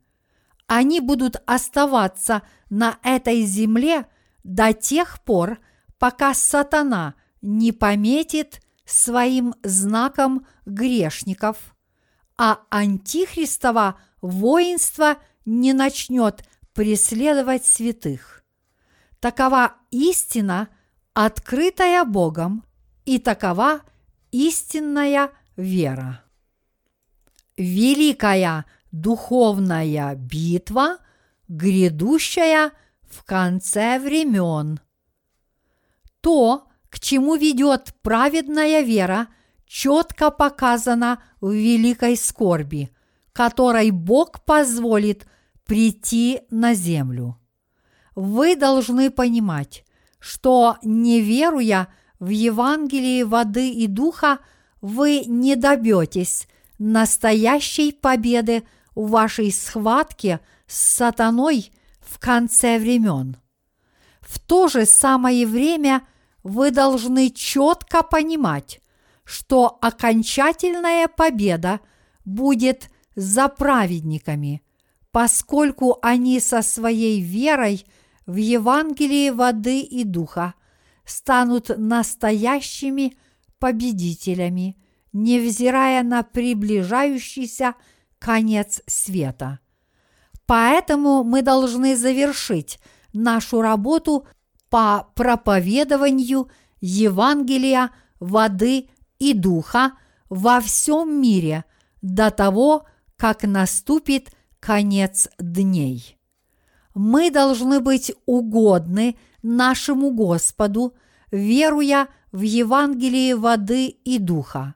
Они 0.67 1.01
будут 1.01 1.43
оставаться 1.47 2.43
на 2.69 2.99
этой 3.03 3.43
земле 3.43 4.07
до 4.45 4.73
тех 4.73 5.21
пор, 5.23 5.59
пока 5.99 6.35
сатана 6.35 7.15
не 7.43 7.73
пометит 7.73 8.61
своим 8.85 9.55
знаком 9.63 10.47
грешников, 10.67 11.57
а 12.37 12.61
антихристово 12.71 14.01
воинство 14.21 15.17
не 15.45 15.73
начнет 15.73 16.45
преследовать 16.73 17.65
святых. 17.65 18.43
Такова 19.21 19.75
истина, 19.91 20.69
открытая 21.15 22.05
Богом, 22.05 22.65
и 23.05 23.19
такова 23.19 23.81
истинная 24.31 25.31
вера. 25.57 26.23
Великая 27.57 28.65
духовная 28.93 30.15
битва, 30.15 30.99
грядущая 31.49 32.73
в 33.03 33.25
конце 33.25 33.99
времен. 33.99 34.81
То, 36.21 36.69
к 36.89 37.01
чему 37.01 37.35
ведет 37.35 37.95
праведная 38.03 38.83
вера, 38.83 39.29
четко 39.67 40.31
показано 40.31 41.23
в 41.41 41.53
великой 41.53 42.17
скорби, 42.17 42.91
которой 43.33 43.91
Бог 43.91 44.45
позволит 44.45 45.27
прийти 45.65 46.41
на 46.51 46.75
землю. 46.75 47.39
Вы 48.15 48.57
должны 48.57 49.11
понимать, 49.11 49.85
что 50.21 50.77
не 50.83 51.21
веруя 51.21 51.89
в 52.19 52.29
Евангелии 52.29 53.23
воды 53.23 53.71
и 53.71 53.87
духа 53.87 54.39
вы 54.81 55.25
не 55.27 55.57
добьетесь 55.57 56.47
настоящей 56.79 57.93
победы 57.93 58.63
в 58.95 59.11
вашей 59.11 59.51
схватке 59.51 60.41
с 60.67 60.97
сатаной 60.97 61.73
в 62.01 62.19
конце 62.19 62.79
времен. 62.79 63.37
В 64.21 64.39
то 64.39 64.69
же 64.69 64.87
самое 64.87 65.47
время 65.47 66.03
вы 66.43 66.71
должны 66.71 67.31
четко 67.31 68.03
понимать, 68.03 68.81
что 69.25 69.79
окончательная 69.81 71.09
победа 71.09 71.81
будет 72.25 72.91
за 73.15 73.49
праведниками, 73.49 74.63
поскольку 75.11 75.99
они 76.03 76.41
со 76.41 76.63
своей 76.63 77.21
верой 77.21 77.85
в 78.31 78.37
Евангелии 78.37 79.31
воды 79.31 79.81
и 79.81 80.05
духа 80.05 80.55
станут 81.05 81.71
настоящими 81.77 83.17
победителями, 83.59 84.77
невзирая 85.13 86.05
на 86.05 86.23
приближающийся 86.23 87.75
конец 88.21 88.83
света. 88.87 89.59
Поэтому 90.47 91.25
мы 91.25 91.43
должны 91.43 91.97
завершить 91.97 92.79
нашу 93.13 93.63
работу 93.63 94.29
по 94.69 95.09
проповедованию 95.17 96.51
Евангелия 96.81 97.91
воды 98.21 98.91
и 99.19 99.35
духа 99.35 99.95
во 100.29 100.61
всем 100.61 101.21
мире 101.21 101.65
до 102.01 102.31
того, 102.31 102.87
как 103.17 103.43
наступит 103.43 104.31
конец 104.61 105.29
дней. 105.41 106.20
Мы 106.95 107.31
должны 107.31 107.81
быть 107.81 108.13
угодны 108.27 109.17
нашему 109.43 110.11
Господу, 110.11 110.95
веруя 111.31 112.09
в 112.33 112.43
Евангелие 112.43 113.37
воды 113.37 113.87
и 113.87 114.19
духа. 114.19 114.75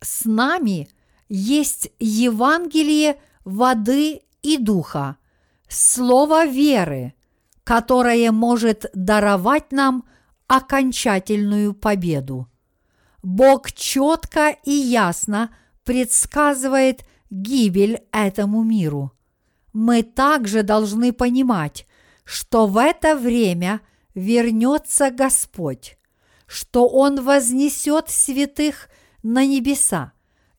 С 0.00 0.24
нами 0.24 0.88
есть 1.28 1.90
Евангелие 1.98 3.20
воды 3.44 4.22
и 4.42 4.56
духа, 4.56 5.16
слово 5.68 6.46
веры, 6.46 7.14
которое 7.64 8.30
может 8.32 8.86
даровать 8.94 9.72
нам 9.72 10.04
окончательную 10.46 11.74
победу. 11.74 12.48
Бог 13.22 13.72
четко 13.72 14.56
и 14.64 14.70
ясно 14.70 15.50
предсказывает 15.84 17.04
гибель 17.30 18.00
этому 18.12 18.62
миру. 18.62 19.12
Мы 19.72 20.02
также 20.02 20.62
должны 20.62 21.12
понимать, 21.12 21.86
что 22.24 22.66
в 22.66 22.76
это 22.78 23.16
время 23.16 23.80
вернется 24.14 25.10
Господь, 25.10 25.98
что 26.46 26.88
Он 26.88 27.22
вознесет 27.22 28.10
святых 28.10 28.88
на 29.22 29.46
небеса 29.46 30.12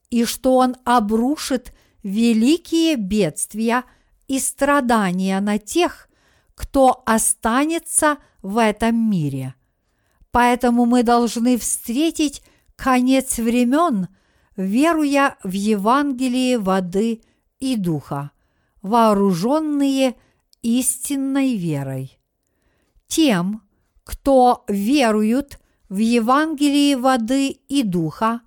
и 0.09 0.25
что 0.25 0.57
Он 0.57 0.75
обрушит 0.85 1.73
великие 2.03 2.95
бедствия 2.95 3.83
и 4.27 4.39
страдания 4.39 5.39
на 5.39 5.57
тех, 5.57 6.07
кто 6.55 7.03
останется 7.05 8.17
в 8.41 8.57
этом 8.57 9.09
мире. 9.09 9.55
Поэтому 10.31 10.85
мы 10.85 11.03
должны 11.03 11.57
встретить 11.57 12.43
конец 12.75 13.37
времен, 13.37 14.07
веруя 14.55 15.37
в 15.43 15.51
Евангелие 15.51 16.59
воды 16.59 17.21
и 17.59 17.75
духа, 17.75 18.31
вооруженные 18.81 20.15
истинной 20.61 21.55
верой. 21.55 22.19
Тем, 23.07 23.63
кто 24.03 24.63
веруют 24.67 25.59
в 25.89 25.97
Евангелие 25.97 26.97
воды 26.97 27.49
и 27.49 27.83
духа, 27.83 28.41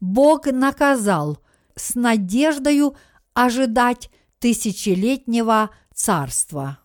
Бог 0.00 0.46
наказал 0.46 1.38
с 1.74 1.94
надеждою 1.94 2.96
ожидать 3.34 4.10
тысячелетнего 4.38 5.70
царства. 5.94 6.78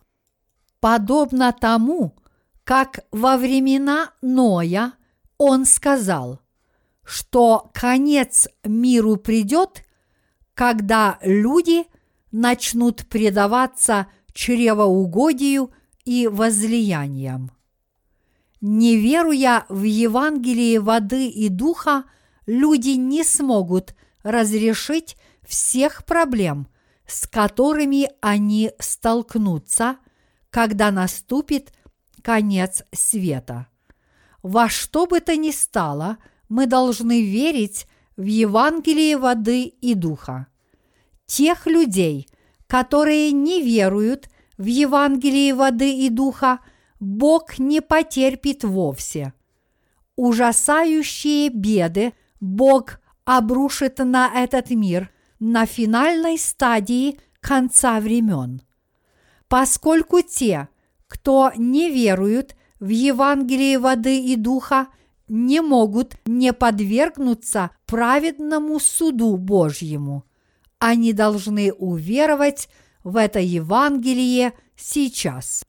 Подобно 0.80 1.52
тому, 1.52 2.16
как 2.64 3.00
во 3.10 3.36
времена 3.36 4.12
Ноя 4.20 4.92
он 5.38 5.64
сказал, 5.64 6.40
что 7.04 7.70
конец 7.74 8.48
миру 8.64 9.16
придет, 9.16 9.84
когда 10.54 11.18
люди 11.22 11.84
начнут 12.32 13.06
предаваться 13.06 14.08
чревоугодию 14.32 15.70
и 16.04 16.26
возлияниям. 16.26 17.52
Не 18.60 18.96
веруя 18.96 19.66
в 19.68 19.82
Евангелие 19.82 20.80
воды 20.80 21.28
и 21.28 21.48
духа, 21.48 22.04
люди 22.46 22.90
не 22.90 23.24
смогут 23.24 23.94
разрешить 24.22 25.16
всех 25.42 26.04
проблем, 26.04 26.68
с 27.06 27.26
которыми 27.26 28.08
они 28.20 28.70
столкнутся, 28.78 29.98
когда 30.50 30.90
наступит 30.90 31.72
конец 32.22 32.84
света. 32.92 33.66
Во 34.42 34.68
что 34.68 35.06
бы 35.06 35.20
то 35.20 35.36
ни 35.36 35.50
стало, 35.50 36.18
мы 36.48 36.66
должны 36.66 37.22
верить 37.22 37.86
в 38.16 38.24
Евангелие 38.24 39.16
воды 39.16 39.64
и 39.64 39.94
духа. 39.94 40.46
Тех 41.32 41.66
людей, 41.66 42.28
которые 42.66 43.32
не 43.32 43.62
веруют 43.62 44.28
в 44.58 44.66
Евангелие 44.66 45.54
воды 45.54 45.90
и 46.04 46.10
духа, 46.10 46.58
Бог 47.00 47.58
не 47.58 47.80
потерпит 47.80 48.64
вовсе. 48.64 49.32
Ужасающие 50.14 51.48
беды 51.48 52.12
Бог 52.38 53.00
обрушит 53.24 53.96
на 53.96 54.30
этот 54.44 54.68
мир 54.72 55.10
на 55.40 55.64
финальной 55.64 56.36
стадии 56.36 57.18
конца 57.40 57.98
времен. 57.98 58.60
Поскольку 59.48 60.20
те, 60.20 60.68
кто 61.06 61.50
не 61.56 61.90
веруют 61.90 62.56
в 62.78 62.88
Евангелие 62.88 63.78
воды 63.78 64.20
и 64.20 64.36
духа, 64.36 64.88
не 65.28 65.62
могут 65.62 66.14
не 66.26 66.52
подвергнуться 66.52 67.70
праведному 67.86 68.78
суду 68.78 69.38
Божьему. 69.38 70.26
Они 70.84 71.12
должны 71.12 71.72
уверовать 71.72 72.68
в 73.04 73.16
это 73.16 73.38
Евангелие 73.38 74.52
сейчас. 74.74 75.64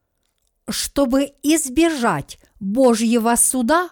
Чтобы 0.67 1.34
избежать 1.43 2.39
Божьего 2.60 3.36
суда, 3.36 3.91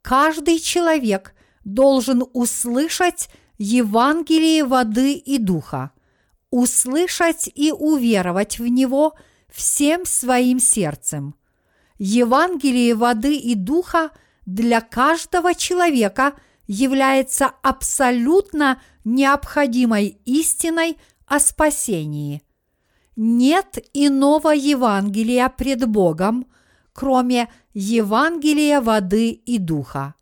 каждый 0.00 0.58
человек 0.60 1.34
должен 1.66 2.24
услышать 2.32 3.28
Евангелие 3.58 4.64
воды 4.64 5.12
и 5.12 5.36
духа, 5.36 5.90
услышать 6.48 7.50
и 7.54 7.70
уверовать 7.70 8.58
в 8.58 8.66
него 8.66 9.12
всем 9.50 10.06
своим 10.06 10.58
сердцем. 10.58 11.34
Евангелие 11.98 12.94
воды 12.94 13.36
и 13.36 13.54
духа 13.54 14.10
для 14.46 14.80
каждого 14.80 15.54
человека 15.54 16.32
является 16.66 17.52
абсолютно 17.62 18.80
необходимой 19.04 20.20
истиной 20.24 20.98
о 21.26 21.40
спасении. 21.40 22.42
Нет 23.16 23.78
иного 23.92 24.50
Евангелия 24.50 25.48
пред 25.48 25.86
Богом, 25.88 26.46
кроме 26.92 27.50
Евангелия 27.74 28.80
воды 28.80 29.30
и 29.30 29.58
духа. 29.58 30.14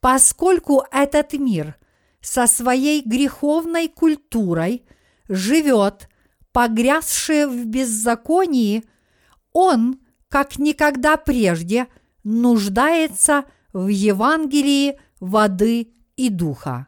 Поскольку 0.00 0.84
этот 0.90 1.32
мир 1.34 1.76
со 2.20 2.46
своей 2.46 3.02
греховной 3.02 3.88
культурой 3.88 4.84
живет, 5.28 6.08
погрязший 6.52 7.46
в 7.46 7.66
беззаконии, 7.66 8.84
он, 9.52 10.00
как 10.28 10.58
никогда 10.58 11.16
прежде, 11.16 11.86
нуждается 12.24 13.44
в 13.72 13.88
Евангелии 13.88 14.98
воды 15.20 15.92
и 16.16 16.28
духа. 16.28 16.86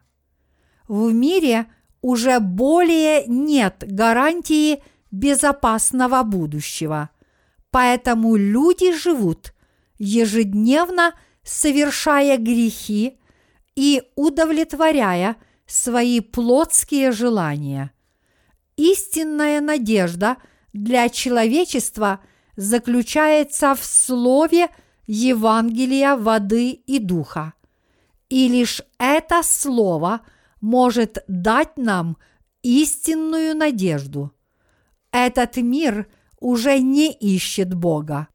В 0.93 1.11
мире 1.11 1.65
уже 2.03 2.39
более 2.39 3.25
нет 3.25 3.77
гарантии 3.79 4.83
безопасного 5.09 6.21
будущего, 6.21 7.09
поэтому 7.71 8.35
люди 8.35 8.95
живут 8.95 9.55
ежедневно 9.97 11.15
совершая 11.41 12.37
грехи 12.37 13.17
и 13.75 14.03
удовлетворяя 14.15 15.37
свои 15.65 16.19
плотские 16.19 17.11
желания. 17.11 17.91
Истинная 18.77 19.61
надежда 19.61 20.37
для 20.73 21.09
человечества 21.09 22.19
заключается 22.55 23.73
в 23.73 23.83
слове 23.83 24.67
Евангелия 25.07 26.17
воды 26.17 26.69
и 26.69 26.99
духа. 26.99 27.53
И 28.29 28.47
лишь 28.47 28.83
это 28.99 29.41
слово 29.41 30.21
может 30.63 31.17
дать 31.27 31.77
нам 31.77 32.17
истинную 32.61 33.53
надежду. 33.53 34.31
Этот 35.11 35.57
мир 35.57 36.07
уже 36.39 36.79
не 36.79 37.11
ищет 37.11 37.73
Бога. 37.73 38.29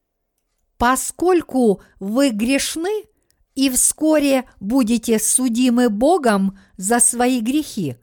Поскольку 0.76 1.80
вы 1.98 2.28
грешны 2.28 3.04
и 3.54 3.70
вскоре 3.70 4.44
будете 4.60 5.18
судимы 5.18 5.88
Богом 5.88 6.58
за 6.76 7.00
свои 7.00 7.40
грехи, 7.40 7.96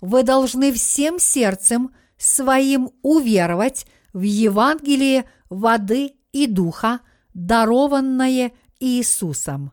вы 0.00 0.24
должны 0.24 0.72
всем 0.72 1.20
сердцем 1.20 1.94
своим 2.16 2.90
уверовать 3.02 3.86
в 4.12 4.22
Евангелие 4.22 5.24
воды 5.50 6.14
и 6.32 6.48
духа, 6.48 6.98
дарованное 7.32 8.50
Иисусом. 8.80 9.70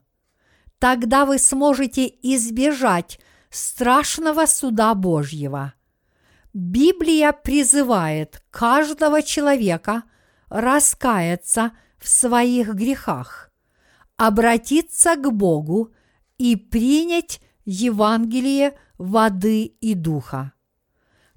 Тогда 0.78 1.26
вы 1.26 1.40
сможете 1.40 2.06
избежать 2.22 3.20
страшного 3.56 4.46
суда 4.46 4.94
Божьего. 4.94 5.74
Библия 6.54 7.32
призывает 7.32 8.42
каждого 8.50 9.22
человека 9.22 10.04
раскаяться 10.50 11.72
в 11.98 12.08
своих 12.08 12.74
грехах, 12.76 13.52
обратиться 14.18 15.16
к 15.16 15.32
Богу 15.32 15.94
и 16.38 16.56
принять 16.56 17.42
Евангелие 17.66 18.78
воды 18.98 19.64
и 19.64 19.94
духа. 19.96 20.54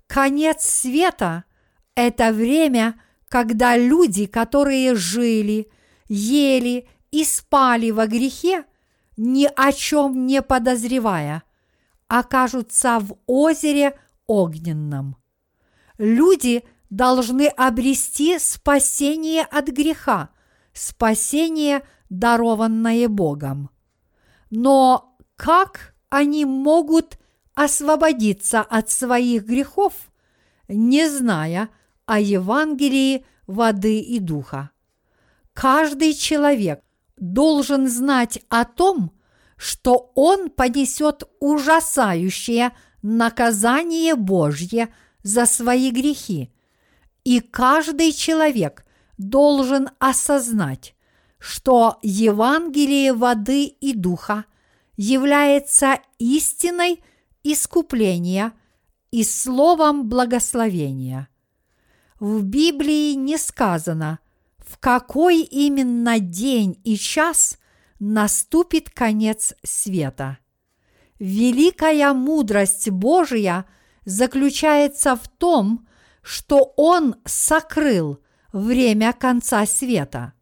Конец 0.06 0.64
света– 0.64 1.44
это 1.94 2.32
время, 2.32 3.00
когда 3.28 3.76
люди, 3.76 4.26
которые 4.26 4.94
жили, 4.94 5.70
ели 6.08 6.88
и 7.10 7.24
спали 7.24 7.90
во 7.90 8.06
грехе, 8.06 8.64
ни 9.16 9.48
о 9.56 9.72
чем 9.72 10.26
не 10.26 10.42
подозревая, 10.42 11.42
окажутся 12.08 12.98
в 12.98 13.16
озере 13.26 13.98
огненном. 14.26 15.16
Люди 15.98 16.64
должны 16.90 17.48
обрести 17.48 18.38
спасение 18.38 19.42
от 19.44 19.68
греха, 19.68 20.30
спасение, 20.72 21.82
дарованное 22.08 23.08
Богом. 23.08 23.70
Но 24.50 25.16
как 25.36 25.94
они 26.08 26.44
могут 26.44 27.18
освободиться 27.54 28.60
от 28.60 28.90
своих 28.90 29.44
грехов, 29.44 29.92
не 30.68 31.08
зная 31.08 31.68
о 32.06 32.18
Евангелии 32.20 33.26
воды 33.46 34.00
и 34.00 34.18
духа? 34.18 34.70
Каждый 35.52 36.14
человек 36.14 36.82
должен 37.16 37.88
знать 37.88 38.40
о 38.48 38.64
том, 38.64 39.12
что 39.58 40.12
он 40.14 40.48
понесет 40.48 41.24
ужасающее 41.40 42.72
наказание 43.02 44.14
Божье 44.14 44.88
за 45.22 45.44
свои 45.44 45.90
грехи, 45.90 46.50
и 47.24 47.40
каждый 47.40 48.12
человек 48.12 48.86
должен 49.18 49.90
осознать, 49.98 50.94
что 51.38 51.98
Евангелие 52.02 53.12
воды 53.12 53.64
и 53.64 53.94
духа 53.94 54.46
является 54.96 55.98
истиной 56.18 57.02
искупления 57.42 58.52
и 59.10 59.22
словом 59.24 60.08
благословения. 60.08 61.28
В 62.18 62.42
Библии 62.42 63.12
не 63.12 63.36
сказано– 63.36 64.20
в 64.68 64.78
какой 64.78 65.40
именно 65.40 66.20
день 66.20 66.78
и 66.84 66.96
час 66.96 67.58
наступит 67.98 68.90
конец 68.90 69.54
света. 69.62 70.38
Великая 71.18 72.12
мудрость 72.12 72.90
Божия 72.90 73.64
заключается 74.04 75.16
в 75.16 75.28
том, 75.28 75.86
что 76.22 76.72
Он 76.76 77.16
сокрыл 77.24 78.20
время 78.52 79.12
конца 79.12 79.66
света. 79.66 80.32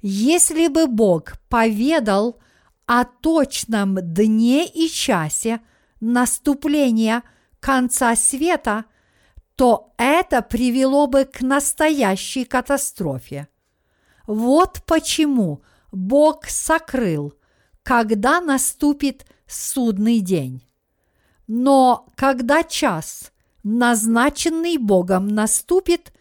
Если 0.00 0.68
бы 0.68 0.86
Бог 0.86 1.38
поведал 1.48 2.38
о 2.86 3.04
точном 3.04 3.96
дне 4.00 4.66
и 4.66 4.88
часе 4.88 5.60
наступления 6.00 7.22
конца 7.60 8.14
света, 8.14 8.84
то 9.56 9.94
это 9.96 10.42
привело 10.42 11.06
бы 11.06 11.24
к 11.24 11.40
настоящей 11.40 12.44
катастрофе. 12.44 13.48
Вот 14.26 14.82
почему 14.86 15.62
Бог 15.94 16.46
сокрыл, 16.46 17.34
когда 17.84 18.40
наступит 18.40 19.24
судный 19.46 20.18
день. 20.18 20.66
Но 21.46 22.08
когда 22.16 22.64
час, 22.64 23.32
назначенный 23.62 24.76
Богом, 24.76 25.28
наступит, 25.28 26.12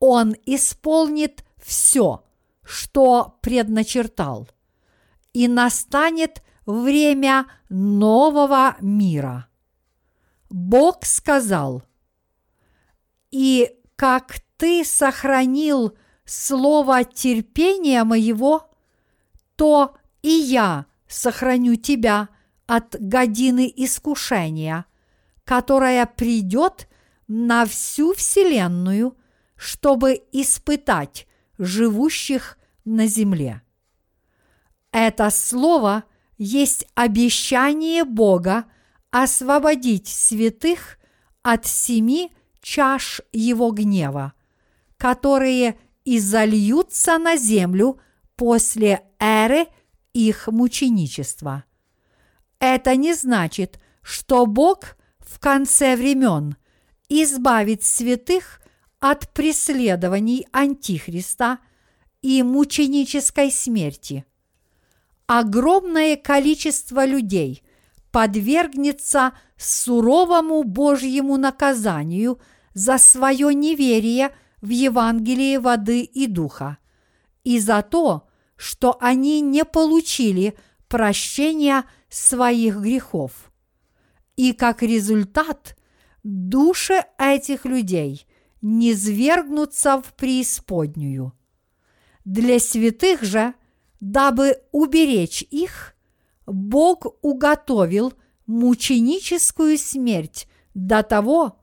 Он 0.00 0.34
исполнит 0.44 1.44
все, 1.56 2.24
что 2.62 3.38
предначертал. 3.40 4.48
И 5.32 5.48
настанет 5.48 6.42
время 6.66 7.46
нового 7.70 8.76
мира. 8.80 9.48
Бог 10.50 11.06
сказал, 11.06 11.82
«И 13.30 13.78
как 13.96 14.40
ты 14.58 14.84
сохранил 14.84 15.96
слово 16.26 17.04
терпения 17.04 18.04
моего, 18.04 18.68
то 19.56 19.96
и 20.22 20.30
я 20.30 20.86
сохраню 21.08 21.76
тебя 21.76 22.28
от 22.66 22.96
годины 22.98 23.72
искушения, 23.74 24.86
которая 25.44 26.06
придет 26.06 26.88
на 27.28 27.64
всю 27.66 28.14
Вселенную, 28.14 29.16
чтобы 29.56 30.22
испытать 30.32 31.26
живущих 31.58 32.58
на 32.84 33.06
земле. 33.06 33.62
Это 34.92 35.30
слово 35.30 36.04
есть 36.38 36.86
обещание 36.94 38.04
Бога 38.04 38.66
освободить 39.10 40.08
святых 40.08 40.98
от 41.42 41.66
семи 41.66 42.32
чаш 42.60 43.22
Его 43.32 43.70
гнева, 43.70 44.34
которые 44.96 45.78
и 46.04 46.18
зальются 46.18 47.18
на 47.18 47.36
землю 47.36 48.00
после 48.36 49.05
эры 49.18 49.66
их 50.12 50.48
мученичества. 50.48 51.64
Это 52.58 52.96
не 52.96 53.14
значит, 53.14 53.78
что 54.02 54.46
Бог 54.46 54.96
в 55.18 55.38
конце 55.38 55.96
времен 55.96 56.56
избавит 57.08 57.82
святых 57.82 58.60
от 59.00 59.32
преследований 59.32 60.46
Антихриста 60.52 61.58
и 62.22 62.42
мученической 62.42 63.50
смерти. 63.50 64.24
Огромное 65.26 66.16
количество 66.16 67.04
людей 67.04 67.62
подвергнется 68.10 69.32
суровому 69.56 70.62
Божьему 70.62 71.36
наказанию 71.36 72.40
за 72.74 72.98
свое 72.98 73.54
неверие– 73.54 74.34
в 74.60 74.70
Евангелии 74.70 75.58
воды 75.58 76.02
и 76.02 76.26
духа, 76.26 76.78
и 77.44 77.60
за 77.60 77.82
то, 77.82 78.26
что 78.56 78.96
они 79.00 79.40
не 79.40 79.64
получили 79.64 80.56
прощения 80.88 81.84
своих 82.08 82.76
грехов. 82.76 83.52
И 84.36 84.52
как 84.52 84.82
результат, 84.82 85.76
души 86.22 87.04
этих 87.18 87.64
людей 87.64 88.26
не 88.60 88.94
свергнутся 88.94 90.00
в 90.00 90.14
преисподнюю. 90.14 91.32
Для 92.24 92.58
святых 92.58 93.22
же, 93.22 93.54
дабы 94.00 94.62
уберечь 94.72 95.42
их, 95.50 95.94
Бог 96.46 97.06
уготовил 97.22 98.14
мученическую 98.46 99.78
смерть 99.78 100.48
до 100.74 101.02
того, 101.02 101.58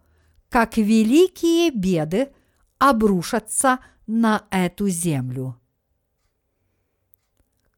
как 0.50 0.78
великие 0.78 1.72
беды– 1.72 2.30
обрушатся 2.90 3.80
на 4.08 4.46
эту 4.52 4.90
землю. 4.90 5.58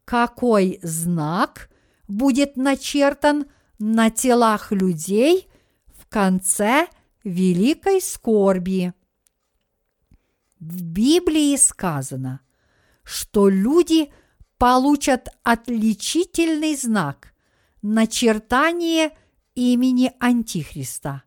Какой 0.06 0.80
знак 0.82 1.70
будет 2.08 2.58
начертан 2.58 3.46
на 3.80 4.10
телах 4.10 4.72
людей 4.72 5.50
в 5.88 6.08
конце 6.08 6.88
великой 7.24 8.02
скорби? 8.02 8.94
В 10.60 10.82
Библии 10.84 11.56
сказано, 11.58 12.42
что 13.04 13.50
люди 13.50 14.12
получат 14.58 15.30
отличительный 15.44 16.76
знак– 16.76 17.34
начертание 17.82 19.12
имени 19.54 20.14
Антихриста. 20.20 21.24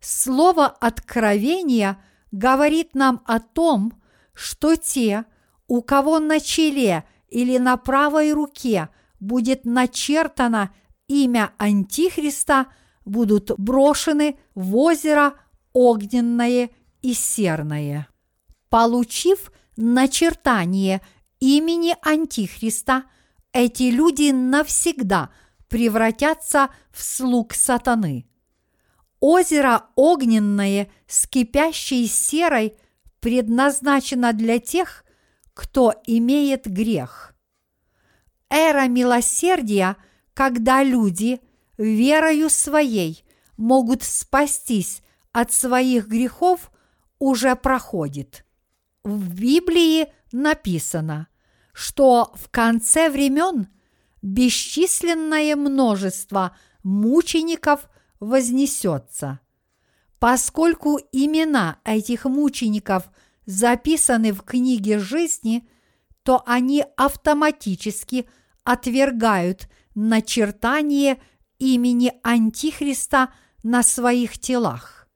Слово 0.00 0.66
откровения– 0.66 2.02
говорит 2.32 2.94
нам 2.94 3.22
о 3.26 3.40
том, 3.40 4.00
что 4.34 4.76
те, 4.76 5.24
у 5.66 5.82
кого 5.82 6.18
на 6.18 6.40
челе 6.40 7.04
или 7.30 7.58
на 7.58 7.76
правой 7.76 8.32
руке 8.32 8.88
будет 9.18 9.64
начертано 9.64 10.74
имя 11.08 11.52
Антихриста, 11.58 12.66
будут 13.04 13.50
брошены 13.58 14.38
в 14.54 14.76
озеро 14.76 15.34
огненное 15.72 16.70
и 17.02 17.14
серное. 17.14 18.08
Получив 18.68 19.52
начертание 19.76 21.00
имени 21.40 21.96
Антихриста, 22.02 23.04
эти 23.52 23.84
люди 23.84 24.30
навсегда 24.30 25.30
превратятся 25.68 26.70
в 26.92 27.02
слуг 27.02 27.54
сатаны. 27.54 28.26
Озеро 29.20 29.86
огненное 29.96 30.90
с 31.06 31.26
кипящей 31.26 32.06
серой 32.06 32.76
предназначено 33.20 34.32
для 34.32 34.58
тех, 34.58 35.04
кто 35.60 35.92
имеет 36.06 36.66
грех. 36.66 37.34
Эра 38.48 38.88
милосердия, 38.88 39.98
когда 40.32 40.82
люди 40.82 41.38
верою 41.76 42.48
своей 42.48 43.22
могут 43.58 44.02
спастись 44.02 45.02
от 45.32 45.52
своих 45.52 46.08
грехов, 46.08 46.70
уже 47.18 47.54
проходит. 47.56 48.46
В 49.04 49.34
Библии 49.38 50.10
написано, 50.32 51.28
что 51.74 52.32
в 52.36 52.48
конце 52.48 53.10
времен 53.10 53.68
бесчисленное 54.22 55.56
множество 55.56 56.56
мучеников 56.82 57.90
вознесется. 58.18 59.40
Поскольку 60.18 60.98
имена 61.12 61.80
этих 61.84 62.24
мучеников 62.24 63.10
записаны 63.50 64.32
в 64.32 64.42
книге 64.42 64.98
жизни, 64.98 65.68
то 66.22 66.42
они 66.46 66.84
автоматически 66.96 68.28
отвергают 68.64 69.68
начертание 69.94 71.20
имени 71.58 72.12
Антихриста 72.22 73.32
на 73.62 73.82
своих 73.82 74.38
телах. 74.38 75.08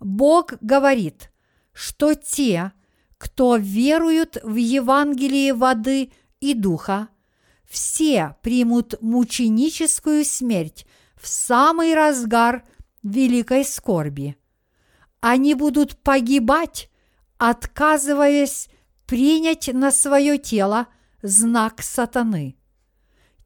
Бог 0.00 0.54
говорит, 0.60 1.32
что 1.72 2.14
те, 2.14 2.72
кто 3.18 3.56
веруют 3.56 4.38
в 4.44 4.54
Евангелие 4.54 5.52
воды 5.52 6.12
и 6.40 6.54
духа, 6.54 7.08
все 7.64 8.36
примут 8.42 8.94
мученическую 9.02 10.24
смерть 10.24 10.86
в 11.16 11.26
самый 11.26 11.94
разгар 11.94 12.64
великой 13.02 13.64
скорби. 13.64 14.36
Они 15.20 15.54
будут 15.54 15.98
погибать, 15.98 16.87
отказываясь 17.38 18.68
принять 19.06 19.68
на 19.72 19.90
свое 19.90 20.38
тело 20.38 20.88
знак 21.22 21.82
сатаны. 21.82 22.56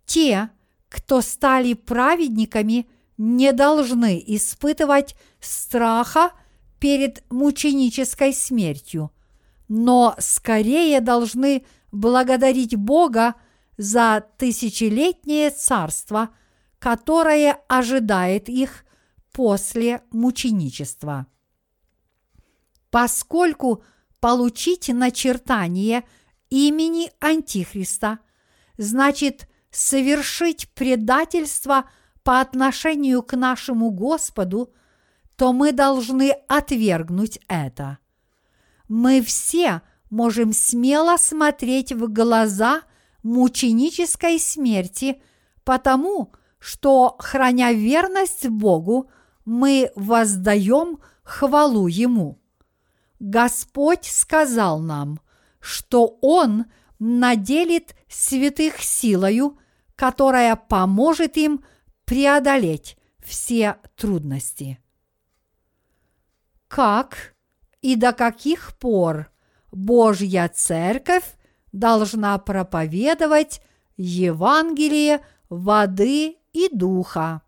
Те, 0.04 0.50
кто 0.88 1.20
стали 1.20 1.74
праведниками, 1.74 2.88
не 3.16 3.52
должны 3.52 4.22
испытывать 4.26 5.14
страха 5.40 6.32
перед 6.80 7.22
мученической 7.30 8.34
смертью, 8.34 9.12
но 9.68 10.16
скорее 10.18 11.00
должны 11.00 11.64
благодарить 11.92 12.74
Бога 12.74 13.34
за 13.76 14.24
тысячелетнее 14.38 15.50
царство, 15.50 16.30
которое 16.78 17.60
ожидает 17.68 18.48
их 18.48 18.84
после 19.32 20.02
мученичества. 20.10 21.26
Поскольку 22.92 23.82
получить 24.20 24.90
начертание 24.90 26.04
имени 26.50 27.10
Антихриста 27.20 28.18
значит 28.76 29.48
совершить 29.70 30.68
предательство 30.74 31.88
по 32.22 32.40
отношению 32.42 33.22
к 33.22 33.34
нашему 33.34 33.90
Господу, 33.92 34.74
то 35.36 35.54
мы 35.54 35.72
должны 35.72 36.32
отвергнуть 36.48 37.40
это. 37.48 37.96
Мы 38.88 39.22
все 39.22 39.80
можем 40.10 40.52
смело 40.52 41.16
смотреть 41.16 41.92
в 41.92 42.12
глаза 42.12 42.82
мученической 43.22 44.38
смерти, 44.38 45.22
потому 45.64 46.34
что, 46.58 47.16
храня 47.18 47.72
верность 47.72 48.46
Богу, 48.48 49.10
мы 49.46 49.90
воздаем 49.96 50.98
хвалу 51.22 51.86
Ему. 51.86 52.41
Господь 53.22 54.04
сказал 54.06 54.80
нам, 54.80 55.20
что 55.60 56.18
Он 56.22 56.64
наделит 56.98 57.94
святых 58.08 58.80
силою, 58.80 59.60
которая 59.94 60.56
поможет 60.56 61.36
им 61.36 61.64
преодолеть 62.04 62.98
все 63.24 63.76
трудности. 63.94 64.80
Как 66.66 67.36
и 67.80 67.94
до 67.94 68.12
каких 68.12 68.76
пор 68.76 69.30
Божья 69.70 70.50
Церковь 70.52 71.36
должна 71.70 72.36
проповедовать 72.38 73.62
Евангелие 73.96 75.24
воды 75.48 76.38
и 76.52 76.68
духа. 76.72 77.42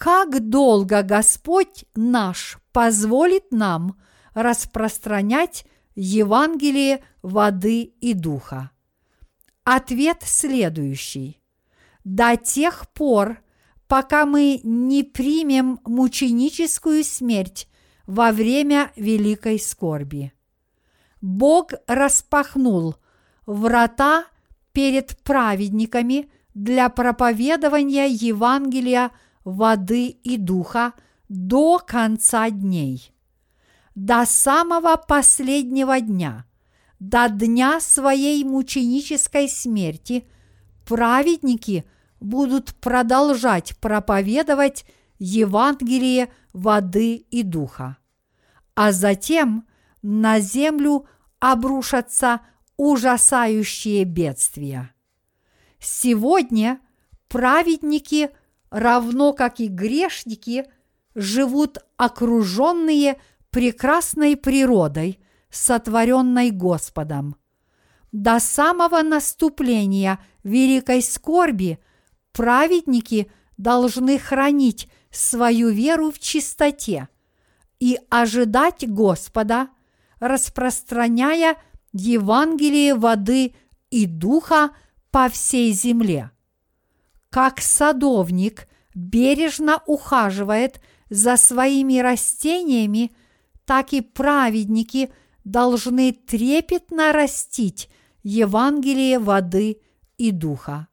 Как 0.00 0.48
долго 0.48 1.02
Господь 1.02 1.84
наш 1.94 2.58
позволит 2.72 3.52
нам 3.52 3.98
распространять 4.32 5.66
Евангелие 5.94 7.04
воды 7.20 7.82
и 7.82 8.14
духа? 8.14 8.70
Ответ 9.62 10.22
следующий. 10.24 11.42
До 12.02 12.38
тех 12.38 12.88
пор, 12.94 13.42
пока 13.88 14.24
мы 14.24 14.60
не 14.64 15.02
примем 15.02 15.80
мученическую 15.84 17.04
смерть 17.04 17.68
во 18.06 18.32
время 18.32 18.92
великой 18.96 19.58
скорби. 19.58 20.32
Бог 21.20 21.72
распахнул 21.86 22.94
врата 23.44 24.24
перед 24.72 25.18
праведниками 25.18 26.30
для 26.54 26.88
проповедования 26.88 28.06
Евангелия 28.06 29.10
воды 29.44 30.08
и 30.08 30.36
духа 30.36 30.92
до 31.28 31.78
конца 31.78 32.50
дней. 32.50 33.12
До 33.94 34.24
самого 34.24 34.96
последнего 34.96 36.00
дня, 36.00 36.46
до 36.98 37.28
дня 37.28 37.80
своей 37.80 38.44
мученической 38.44 39.48
смерти, 39.48 40.26
праведники 40.86 41.84
будут 42.20 42.74
продолжать 42.76 43.76
проповедовать 43.78 44.84
Евангелие 45.18 46.32
воды 46.52 47.16
и 47.16 47.42
духа. 47.42 47.96
А 48.74 48.92
затем 48.92 49.66
на 50.02 50.40
землю 50.40 51.06
обрушатся 51.38 52.40
ужасающие 52.76 54.04
бедствия. 54.04 54.94
Сегодня 55.78 56.80
праведники, 57.28 58.30
равно 58.70 59.32
как 59.32 59.60
и 59.60 59.68
грешники, 59.68 60.64
живут 61.14 61.78
окруженные 61.96 63.20
прекрасной 63.50 64.36
природой, 64.36 65.18
сотворенной 65.50 66.50
Господом. 66.50 67.36
До 68.12 68.40
самого 68.40 69.02
наступления 69.02 70.18
великой 70.42 71.02
скорби 71.02 71.78
праведники 72.32 73.30
должны 73.56 74.18
хранить 74.18 74.90
свою 75.10 75.70
веру 75.70 76.10
в 76.10 76.18
чистоте 76.18 77.08
и 77.78 77.98
ожидать 78.08 78.88
Господа, 78.88 79.68
распространяя 80.18 81.56
Евангелие 81.92 82.94
воды 82.94 83.54
и 83.90 84.06
духа 84.06 84.70
по 85.10 85.28
всей 85.28 85.72
земле. 85.72 86.30
Как 87.30 87.60
садовник 87.60 88.68
бережно 88.94 89.82
ухаживает 89.86 90.80
за 91.08 91.36
своими 91.36 91.98
растениями, 91.98 93.12
так 93.64 93.92
и 93.92 94.00
праведники 94.00 95.10
должны 95.44 96.12
трепетно 96.12 97.12
растить 97.12 97.88
Евангелие 98.22 99.18
воды 99.18 99.80
и 100.18 100.32
духа. 100.32 100.88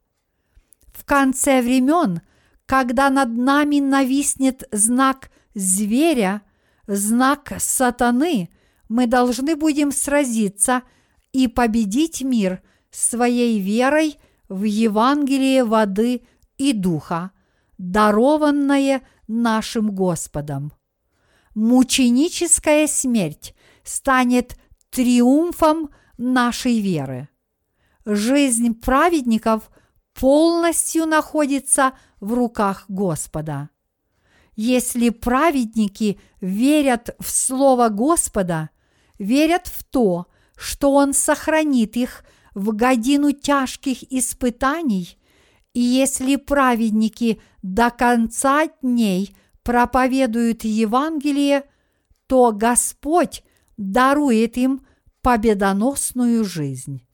В 0.92 1.04
конце 1.04 1.60
времен, 1.60 2.22
когда 2.66 3.10
над 3.10 3.36
нами 3.36 3.80
нависнет 3.80 4.64
знак 4.72 5.30
зверя, 5.54 6.42
знак 6.86 7.54
сатаны, 7.58 8.48
мы 8.88 9.06
должны 9.06 9.56
будем 9.56 9.92
сразиться 9.92 10.82
и 11.32 11.48
победить 11.48 12.22
мир 12.22 12.62
своей 12.90 13.60
верой 13.60 14.18
в 14.48 14.64
Евангелие 14.64 15.64
воды 15.64 16.22
и 16.56 16.72
духа, 16.72 17.32
дарованное 17.76 19.02
нашим 19.26 19.94
Господом. 19.94 20.72
Мученическая 21.54 22.86
смерть 22.86 23.54
станет 23.82 24.58
триумфом 24.90 25.90
нашей 26.16 26.80
веры. 26.80 27.28
Жизнь 28.04 28.74
праведников 28.74 29.70
полностью 30.14 31.06
находится 31.06 31.92
в 32.20 32.32
руках 32.32 32.84
Господа. 32.88 33.70
Если 34.56 35.10
праведники 35.10 36.18
верят 36.40 37.14
в 37.20 37.30
Слово 37.30 37.90
Господа, 37.90 38.70
верят 39.18 39.68
в 39.68 39.84
то, 39.84 40.26
что 40.56 40.94
Он 40.94 41.12
сохранит 41.12 41.96
их 41.96 42.24
в 42.58 42.74
годину 42.74 43.32
тяжких 43.32 44.02
испытаний, 44.12 45.16
и 45.74 45.80
если 45.80 46.34
праведники 46.36 47.40
до 47.62 47.90
конца 47.90 48.66
дней 48.82 49.34
проповедуют 49.62 50.64
Евангелие, 50.64 51.64
то 52.26 52.52
Господь 52.52 53.44
дарует 53.76 54.56
им 54.56 54.84
победоносную 55.22 56.44
жизнь. 56.44 57.06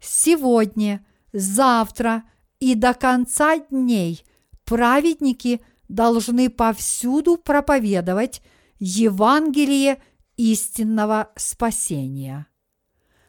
Сегодня, 0.00 1.04
завтра 1.32 2.24
и 2.58 2.74
до 2.74 2.94
конца 2.94 3.58
дней 3.58 4.24
праведники 4.64 5.60
должны 5.88 6.48
повсюду 6.48 7.36
проповедовать 7.36 8.42
Евангелие 8.78 10.02
истинного 10.36 11.30
спасения. 11.36 12.46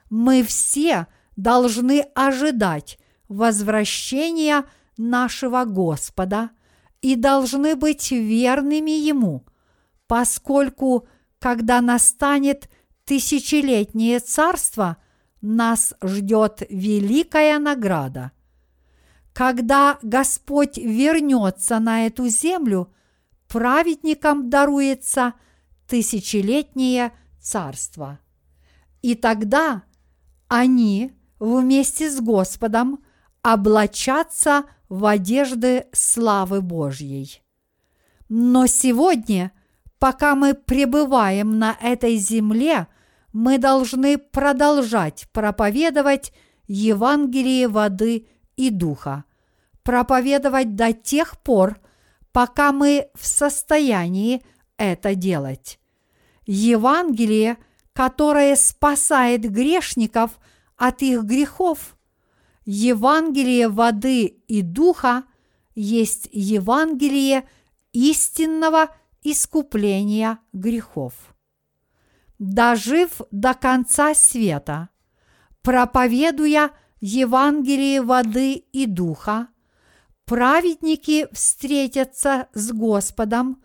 Мы 0.09 0.43
все 0.43 1.07
должны 1.35 2.01
ожидать 2.15 2.99
возвращения 3.27 4.65
нашего 4.97 5.65
Господа 5.65 6.51
и 7.01 7.15
должны 7.15 7.75
быть 7.75 8.11
верными 8.11 8.91
Ему, 8.91 9.45
поскольку, 10.07 11.07
когда 11.39 11.81
настанет 11.81 12.69
тысячелетнее 13.05 14.19
царство, 14.19 14.97
нас 15.41 15.93
ждет 16.01 16.63
великая 16.69 17.59
награда. 17.59 18.31
Когда 19.33 19.97
Господь 20.01 20.77
вернется 20.77 21.79
на 21.79 22.05
эту 22.05 22.27
землю, 22.27 22.93
праведникам 23.47 24.49
даруется 24.49 25.33
тысячелетнее 25.87 27.11
царство. 27.41 28.19
И 29.01 29.15
тогда 29.15 29.83
они 30.47 31.11
вместе 31.43 32.09
с 32.09 32.21
Господом 32.21 33.03
облачатся 33.43 34.63
в 34.87 35.05
одежды 35.05 35.87
славы 35.91 36.61
Божьей. 36.61 37.41
Но 38.29 38.65
сегодня, 38.67 39.51
пока 39.99 40.35
мы 40.35 40.53
пребываем 40.53 41.59
на 41.59 41.77
этой 41.81 42.15
земле, 42.15 42.87
мы 43.33 43.57
должны 43.57 44.17
продолжать 44.17 45.27
проповедовать 45.33 46.31
Евангелие 46.67 47.67
воды 47.67 48.27
и 48.55 48.69
духа, 48.69 49.25
проповедовать 49.83 50.75
до 50.75 50.93
тех 50.93 51.37
пор, 51.41 51.79
пока 52.31 52.71
мы 52.71 53.09
в 53.15 53.25
состоянии 53.27 54.43
это 54.77 55.13
делать. 55.13 55.79
Евангелие, 56.45 57.57
которое 57.91 58.55
спасает 58.55 59.41
грешников 59.41 60.39
от 60.77 61.01
их 61.01 61.23
грехов, 61.23 61.97
Евангелие 62.65 63.67
воды 63.67 64.25
и 64.25 64.61
духа 64.61 65.23
есть 65.75 66.29
Евангелие 66.31 67.47
истинного 67.91 68.89
искупления 69.21 70.39
грехов. 70.53 71.13
Дожив 72.39 73.21
до 73.31 73.53
конца 73.53 74.13
света, 74.13 74.89
проповедуя 75.61 76.71
Евангелие 76.99 78.01
воды 78.01 78.53
и 78.53 78.85
духа, 78.85 79.49
праведники 80.25 81.27
встретятся 81.31 82.47
с 82.53 82.71
Господом 82.71 83.61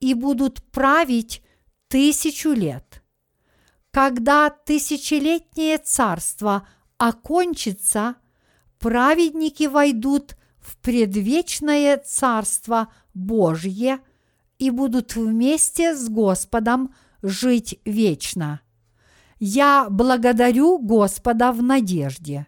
и 0.00 0.14
будут 0.14 0.62
править 0.70 1.42
тысячу 1.88 2.50
лет. 2.50 2.99
Когда 3.90 4.50
тысячелетнее 4.50 5.78
царство 5.78 6.66
окончится, 6.96 8.16
праведники 8.78 9.66
войдут 9.66 10.36
в 10.60 10.76
предвечное 10.78 11.96
царство 11.98 12.92
Божье 13.14 13.98
и 14.58 14.70
будут 14.70 15.16
вместе 15.16 15.96
с 15.96 16.08
Господом 16.08 16.94
жить 17.22 17.80
вечно. 17.84 18.60
Я 19.40 19.88
благодарю 19.90 20.78
Господа 20.78 21.50
в 21.50 21.62
надежде. 21.62 22.46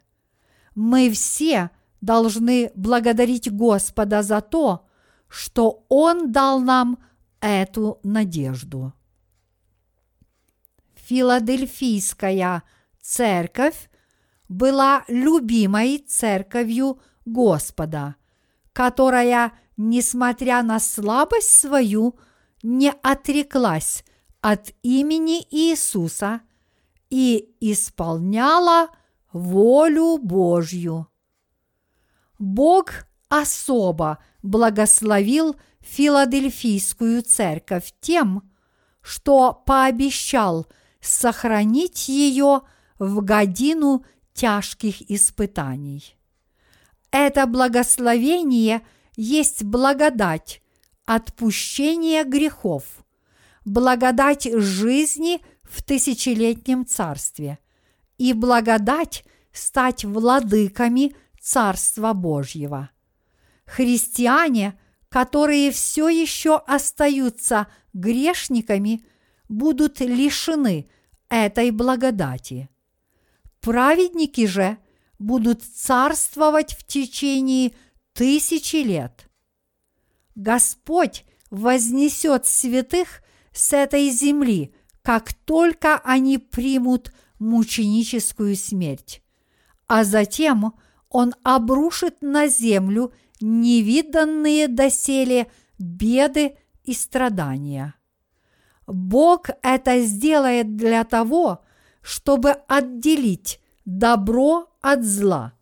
Мы 0.75 1.11
все 1.11 1.71
должны 2.01 2.71
благодарить 2.75 3.51
Господа 3.51 4.23
за 4.23 4.43
то, 4.43 4.87
что 5.29 5.85
Он 5.89 6.31
дал 6.31 6.61
нам 6.61 6.99
эту 7.41 7.99
надежду. 8.05 8.93
Филадельфийская 11.13 12.63
церковь 13.03 13.91
была 14.49 15.05
любимой 15.09 15.99
церковью 15.99 17.03
Господа, 17.27 18.17
которая, 18.73 19.53
несмотря 19.77 20.63
на 20.63 20.81
слабость 20.81 21.51
свою, 21.53 22.19
не 22.63 22.91
отреклась 23.03 24.07
от 24.41 24.71
имени 24.81 25.47
Иисуса 25.51 26.41
и 27.11 27.57
исполняла 27.61 28.89
волю 29.35 30.17
Божью. 30.17 31.09
Бог 32.39 32.91
особо 33.29 34.19
благословил 34.43 35.57
Филадельфийскую 35.81 37.21
церковь 37.21 37.93
тем, 38.01 38.51
что 39.03 39.53
пообещал 39.53 40.67
сохранить 41.03 42.09
ее 42.09 42.63
в 42.99 43.23
годину 43.23 44.05
тяжких 44.33 45.03
испытаний. 45.11 46.17
Это 47.11 47.47
благословение 47.47 48.81
есть 49.17 49.65
благодать 49.65 50.63
отпущения 51.05 52.25
грехов, 52.25 52.85
благодать 53.65 54.49
жизни 54.55 55.41
в 55.63 55.83
тысячелетнем 55.83 56.87
царстве 56.87 57.59
и 58.17 58.33
благодать 58.33 59.25
стать 59.53 60.05
владыками 60.05 61.15
Царства 61.41 62.13
Божьего. 62.13 62.91
Христиане, 63.67 64.79
которые 65.09 65.73
все 65.73 66.09
еще 66.09 66.57
остаются 66.57 67.67
грешниками, 67.93 69.05
будут 69.53 70.01
лишены 70.01 70.89
этой 71.29 71.71
благодати. 71.71 72.69
Праведники 73.61 74.47
же 74.47 74.79
будут 75.19 75.63
царствовать 75.63 76.73
в 76.73 76.85
течение 76.85 77.73
тысячи 78.15 78.77
лет. 78.77 79.29
Господь 80.35 81.25
вознесет 81.51 82.47
святых 82.47 83.23
с 83.53 83.75
этой 83.75 84.09
земли, 84.09 84.75
как 85.03 85.35
только 85.35 85.99
они 85.99 86.39
примут 86.39 87.13
мученическую 87.39 88.57
смерть, 88.57 89.23
а 89.87 90.05
затем 90.05 90.73
Он 91.11 91.35
обрушит 91.43 92.23
на 92.23 92.49
землю 92.49 93.13
невиданные 93.41 94.67
доселе 94.69 95.51
беды 95.79 96.57
и 96.85 96.95
страдания. 96.95 97.95
Бог 98.87 99.49
это 99.63 100.01
сделает 100.01 100.77
для 100.77 101.05
того, 101.05 101.63
чтобы 102.03 102.53
отделить 102.67 103.61
добро 103.85 104.69
от 104.81 105.05
зла, 105.05 105.53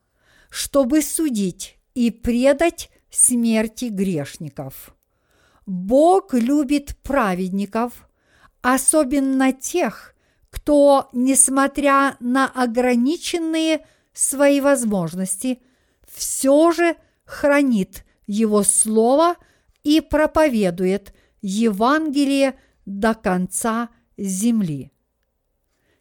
чтобы 0.51 1.03
судить 1.03 1.79
и 1.95 2.11
предать 2.11 2.91
смерти 3.11 3.87
грешников. 3.87 4.95
Бог 5.67 6.35
любит 6.35 6.97
праведников, 7.03 8.09
особенно 8.63 9.53
тех, 9.53 10.15
кто, 10.51 11.09
несмотря 11.13 12.17
на 12.21 12.47
ограниченные 12.47 13.87
свои 14.13 14.61
возможности, 14.61 15.61
все 16.09 16.73
же 16.73 16.97
хранит 17.25 18.05
Его 18.27 18.63
Слово 18.63 19.37
и 19.85 20.01
проповедует 20.01 21.15
Евангелие 21.41 22.57
до 22.87 23.15
конца 23.15 23.91
земли. 24.17 24.93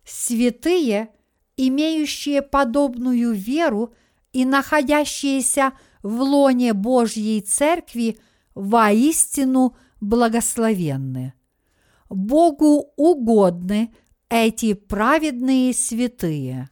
Святые, 0.04 1.10
имеющие 1.58 2.42
подобную 2.42 3.34
веру 3.34 3.94
и 4.34 4.46
находящиеся 4.46 5.74
в 6.02 6.22
лоне 6.22 6.74
Божьей 6.74 7.42
Церкви, 7.42 8.18
воистину 8.56 9.76
благословенны. 10.02 11.34
Богу 12.10 12.92
угодны 12.96 13.94
эти 14.30 14.74
праведные 14.74 15.74
святые. 15.74 16.70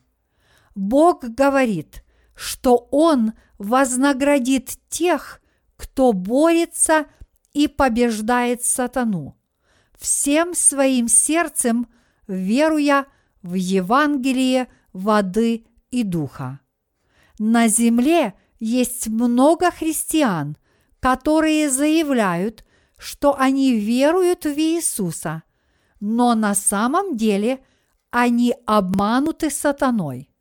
Бог 0.76 1.24
говорит, 1.24 2.03
что 2.36 2.88
Он 2.91 3.34
вознаградит 3.58 4.78
тех, 4.89 5.41
кто 5.76 6.14
борется 6.14 7.05
и 7.53 7.68
побеждает 7.68 8.64
сатану 8.64 9.38
всем 9.98 10.54
своим 10.54 11.08
сердцем, 11.08 11.88
веруя 12.28 13.06
в 13.41 13.54
Евангелие 13.54 14.68
воды 14.93 15.66
и 15.91 16.04
духа. 16.04 16.60
На 17.39 17.68
земле 17.68 18.34
есть 18.60 19.08
много 19.08 19.72
христиан, 19.72 20.58
которые 21.00 21.70
заявляют, 21.70 22.66
что 22.98 23.38
они 23.38 23.78
веруют 23.78 24.45
в 24.45 24.58
Иисуса, 24.58 25.43
но 26.00 26.34
на 26.36 26.56
самом 26.56 27.16
деле 27.16 27.64
они 28.10 28.56
обмануты 28.66 29.50
сатаной. 29.50 30.32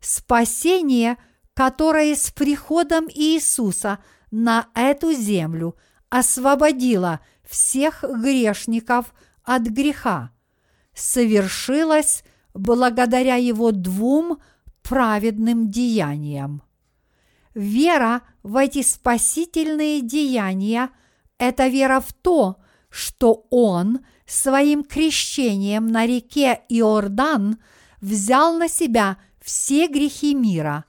Спасение, 0.00 1.16
которое 1.54 2.14
с 2.14 2.30
приходом 2.30 3.06
Иисуса 3.08 4.00
на 4.30 4.68
эту 4.74 5.12
землю 5.12 5.76
освободило 6.08 7.20
всех 7.48 8.02
грешников 8.02 9.14
от 9.42 9.62
греха, 9.62 10.30
совершилось 10.94 12.24
благодаря 12.54 13.36
его 13.36 13.72
двум 13.72 14.38
праведным 14.82 15.70
деяниям. 15.70 16.62
Вера 17.54 18.22
в 18.42 18.56
эти 18.56 18.82
спасительные 18.82 20.00
деяния– 20.02 20.90
это 21.38 21.68
вера 21.68 22.00
в 22.00 22.12
то, 22.12 22.56
что 22.90 23.46
Он 23.50 24.00
своим 24.26 24.84
крещением 24.84 25.86
на 25.86 26.06
реке 26.06 26.62
Иордан 26.68 27.58
взял 28.00 28.56
на 28.56 28.68
себя 28.68 29.18
все 29.40 29.88
грехи 29.88 30.34
мира, 30.34 30.84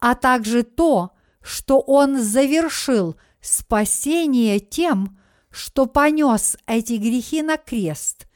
а 0.00 0.14
также 0.14 0.62
то, 0.62 1.12
что 1.42 1.80
Он 1.80 2.20
завершил 2.20 3.16
спасение 3.40 4.60
тем, 4.60 5.18
что 5.52 5.86
понес 5.86 6.56
эти 6.66 6.94
грехи 6.94 7.42
на 7.42 7.56
крест 7.56 8.26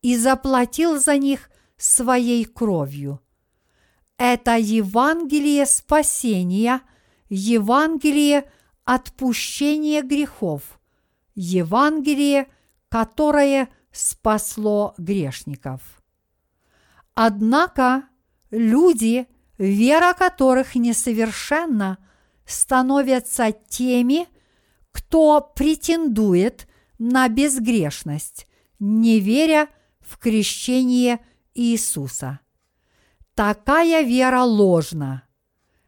и 0.00 0.16
заплатил 0.16 0.98
за 0.98 1.16
них 1.18 1.50
своей 1.76 2.44
кровью. 2.44 3.20
Это 4.16 4.56
Евангелие 4.56 5.66
спасения, 5.66 6.80
Евангелие 7.28 8.50
отпущения 8.84 10.02
грехов, 10.02 10.80
Евангелие, 11.34 12.48
которое 12.88 13.68
спасло 13.92 14.94
грешников. 14.96 15.80
Однако 17.14 18.04
люди, 18.50 19.26
вера 19.58 20.14
которых 20.14 20.74
несовершенна, 20.74 21.98
становятся 22.46 23.52
теми, 23.52 24.26
кто 24.92 25.40
претендует 25.40 26.68
на 26.98 27.28
безгрешность, 27.28 28.46
не 28.78 29.18
веря 29.18 29.68
в 30.00 30.18
крещение 30.18 31.20
Иисуса. 31.54 32.40
Такая 33.34 34.02
вера 34.02 34.42
ложна. 34.42 35.24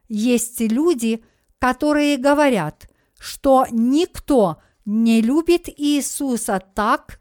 Есть 0.08 0.60
люди, 0.60 1.22
которые 1.58 2.16
говорят, 2.16 2.90
что 3.18 3.66
никто 3.70 4.62
не 4.84 5.20
любит 5.20 5.68
Иисуса 5.68 6.60
так, 6.74 7.20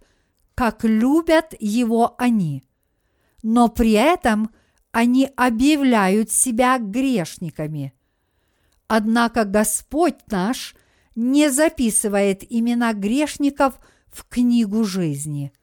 как 0.55 0.83
любят 0.83 1.53
его 1.59 2.15
они. 2.17 2.63
Но 3.41 3.67
при 3.69 3.91
этом 3.91 4.51
они 4.91 5.29
объявляют 5.35 6.31
себя 6.31 6.77
грешниками. 6.77 7.93
Однако 8.87 9.43
Господь 9.43 10.15
наш 10.29 10.75
не 11.15 11.49
записывает 11.49 12.43
имена 12.49 12.93
грешников 12.93 13.79
в 14.11 14.25
книгу 14.27 14.83
жизни. 14.83 15.53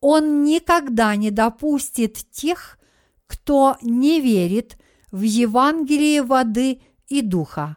Он 0.00 0.44
никогда 0.44 1.16
не 1.16 1.30
допустит 1.30 2.16
тех, 2.30 2.78
кто 3.26 3.76
не 3.80 4.20
верит 4.20 4.78
в 5.10 5.22
Евангелие 5.22 6.22
воды 6.22 6.82
и 7.08 7.22
духа, 7.22 7.76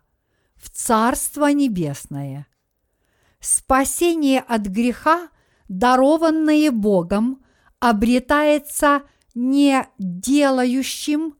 в 0.56 0.70
Царство 0.70 1.52
Небесное. 1.52 2.48
Спасение 3.40 4.42
от 4.42 4.64
греха, 4.64 5.30
дарованное 5.70 6.72
Богом, 6.72 7.44
обретается 7.80 9.04
не 9.36 9.88
делающим, 10.00 11.36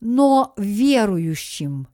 но 0.00 0.52
верующим. 0.56 1.88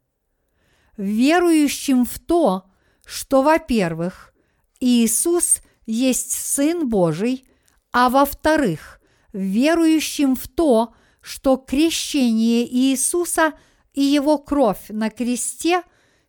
Верующим 0.97 2.05
в 2.05 2.19
то, 2.19 2.65
что, 3.05 3.43
во-первых, 3.43 4.35
Иисус 4.81 5.61
есть 5.87 6.33
Сын 6.33 6.89
Божий, 6.89 7.47
а 7.93 8.09
во-вторых, 8.09 9.01
верующим 9.33 10.37
в 10.37 10.49
то, 10.49 10.95
что 11.21 11.57
крещение 11.57 12.67
Иисуса 12.67 13.55
и 13.93 14.03
Его 14.03 14.39
кровь 14.39 14.87
на 14.89 15.11
кресте 15.11 15.83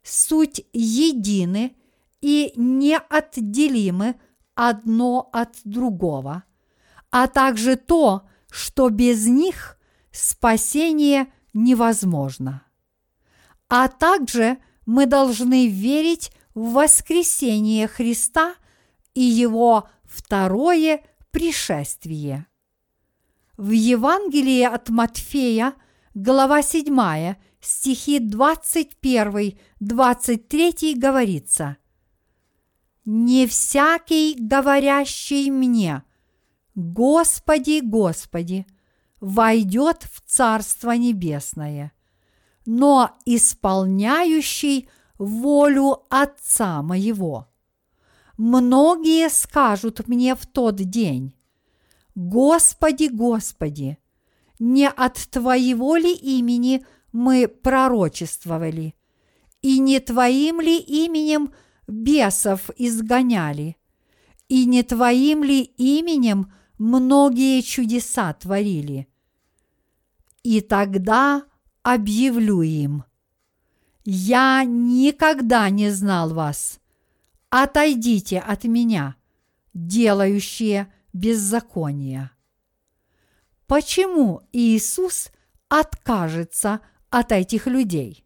суть 0.03 0.61
едины 0.71 1.76
и 2.21 2.53
неотделимы 2.55 4.15
одно 4.53 5.30
от 5.34 5.57
другого, 5.63 6.43
а 7.11 7.28
также 7.28 7.76
то, 7.76 8.28
что 8.49 8.89
без 8.89 9.28
них 9.28 9.78
спасение 10.11 11.28
невозможно. 11.53 12.63
А 13.69 13.88
также 13.88 14.57
мы 14.86 15.07
должны 15.07 15.67
верить 15.67 16.32
в 16.56 16.72
воскресение 16.72 17.88
Христа 17.88 18.56
и 19.14 19.22
Его 19.22 19.88
второе 20.03 21.06
пришествие. 21.32 22.47
В 23.58 23.70
Евангелии 23.72 24.64
от 24.64 24.89
Матфея, 24.89 25.76
глава 26.14 26.62
7, 26.64 27.36
стихи 27.62 28.20
21-23 28.20 30.97
говорится 30.97 31.78
«Не 33.06 33.47
всякий, 33.47 34.36
говорящий 34.39 35.49
мне, 35.51 36.03
Господи, 36.74 37.82
Господи, 37.82 38.66
войдет 39.22 40.03
в 40.03 40.22
Царство 40.26 40.91
Небесное, 40.91 41.93
но 42.66 43.18
исполняющий 43.26 44.89
волю 45.18 46.03
Отца 46.09 46.82
моего. 46.82 47.47
Многие 48.38 49.30
скажут 49.30 50.07
мне 50.07 50.36
в 50.36 50.45
тот 50.45 50.76
день, 50.76 51.36
Господи, 52.16 53.09
Господи, 53.11 53.97
не 54.59 54.89
от 54.89 55.16
Твоего 55.16 55.95
ли 55.95 56.13
имени 56.13 56.86
мы 57.11 57.47
пророчествовали, 57.47 58.95
и 59.61 59.80
не 59.80 59.99
Твоим 59.99 60.61
ли 60.61 60.78
именем 60.78 61.53
бесов 61.88 62.70
изгоняли, 62.78 63.78
и 64.47 64.66
не 64.66 64.84
Твоим 64.84 65.43
ли 65.43 65.61
именем 65.61 66.53
многие 66.78 67.61
чудеса 67.61 68.34
творили? 68.34 69.07
И 70.43 70.61
тогда 70.61 71.43
объявлю 71.84 72.61
им, 72.61 73.03
я 74.06 74.64
никогда 74.64 75.70
не 75.70 75.89
знал 75.89 76.34
вас, 76.34 76.80
отойдите 77.49 78.39
от 78.39 78.64
меня, 78.64 79.16
делающие 79.74 80.93
беззакония. 81.12 82.32
Почему 83.68 84.41
Иисус 84.53 85.32
откажется 85.70 86.82
от 87.10 87.32
этих 87.32 87.66
людей? 87.66 88.24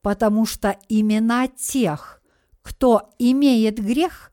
Потому 0.00 0.46
что 0.46 0.78
имена 0.88 1.48
тех, 1.48 2.22
кто 2.62 3.10
имеет 3.18 3.82
грех, 3.82 4.32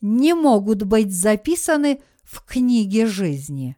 не 0.00 0.34
могут 0.34 0.82
быть 0.82 1.12
записаны 1.12 2.02
в 2.24 2.44
книге 2.44 3.06
жизни. 3.06 3.76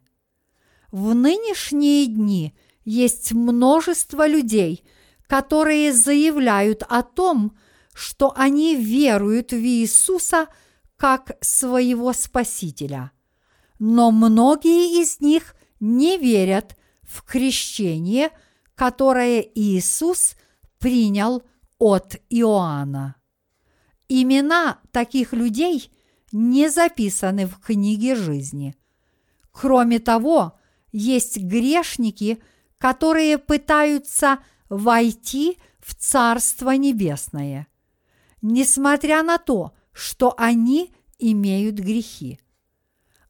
В 0.91 1.13
нынешние 1.13 2.07
дни 2.07 2.55
есть 2.85 3.33
множество 3.33 4.27
людей, 4.27 4.83
которые 5.27 5.93
заявляют 5.93 6.83
о 6.87 7.03
том, 7.03 7.55
что 7.93 8.33
они 8.35 8.75
веруют 8.75 9.51
в 9.51 9.59
Иисуса 9.59 10.47
как 10.97 11.37
своего 11.41 12.13
Спасителя– 12.13 13.11
но 13.79 14.11
многие 14.11 15.01
из 15.01 15.19
них 15.19 15.55
не 15.79 16.17
верят 16.17 16.75
в 17.03 17.23
крещение, 17.23 18.31
которое 18.75 19.41
Иисус 19.41 20.35
принял 20.79 21.43
от 21.77 22.15
Иоанна. 22.29 23.15
Имена 24.09 24.79
таких 24.91 25.33
людей 25.33 25.91
не 26.31 26.69
записаны 26.69 27.45
в 27.45 27.59
книге 27.59 28.15
жизни. 28.15 28.75
Кроме 29.51 29.99
того, 29.99 30.57
есть 30.91 31.37
грешники, 31.37 32.41
которые 32.77 33.37
пытаются 33.37 34.39
войти 34.69 35.57
в 35.79 35.95
Царство 35.95 36.71
Небесное, 36.71 37.67
несмотря 38.41 39.23
на 39.23 39.37
то, 39.37 39.73
что 39.93 40.33
они 40.37 40.93
имеют 41.19 41.75
грехи. 41.75 42.39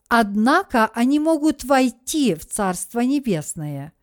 Однако 0.09 0.87
они 0.87 1.19
могут 1.19 1.63
войти 1.63 2.33
в 2.35 2.45
Царство 2.45 3.01
Небесное. 3.01 3.93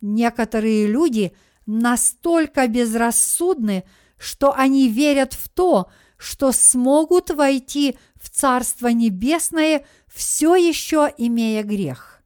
Некоторые 0.00 0.86
люди 0.86 1.34
настолько 1.66 2.66
безрассудны, 2.66 3.84
что 4.18 4.52
они 4.54 4.88
верят 4.88 5.34
в 5.34 5.48
то, 5.48 5.90
что 6.16 6.52
смогут 6.52 7.30
войти 7.30 7.96
в 8.14 8.30
Царство 8.30 8.88
Небесное, 8.88 9.84
все 10.06 10.56
еще 10.56 11.12
имея 11.18 11.62
грех. 11.62 12.22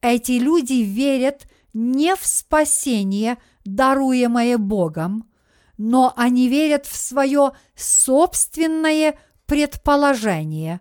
Эти 0.00 0.32
люди 0.32 0.82
верят 0.82 1.46
не 1.72 2.14
в 2.16 2.26
спасение, 2.26 3.38
даруемое 3.64 4.58
Богом, 4.58 5.30
но 5.78 6.12
они 6.16 6.48
верят 6.48 6.86
в 6.86 6.96
свое 6.96 7.52
собственное 7.74 9.18
предположение, 9.46 10.80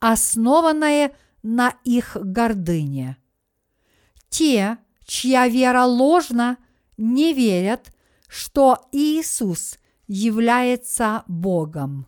основанное 0.00 1.12
на 1.42 1.74
их 1.84 2.16
гордыне. 2.20 3.16
Те, 4.28 4.78
чья 5.04 5.48
вера 5.48 5.84
ложна, 5.84 6.58
не 6.96 7.32
верят, 7.32 7.92
что 8.28 8.86
Иисус 8.92 9.78
является 10.06 11.24
Богом. 11.26 12.06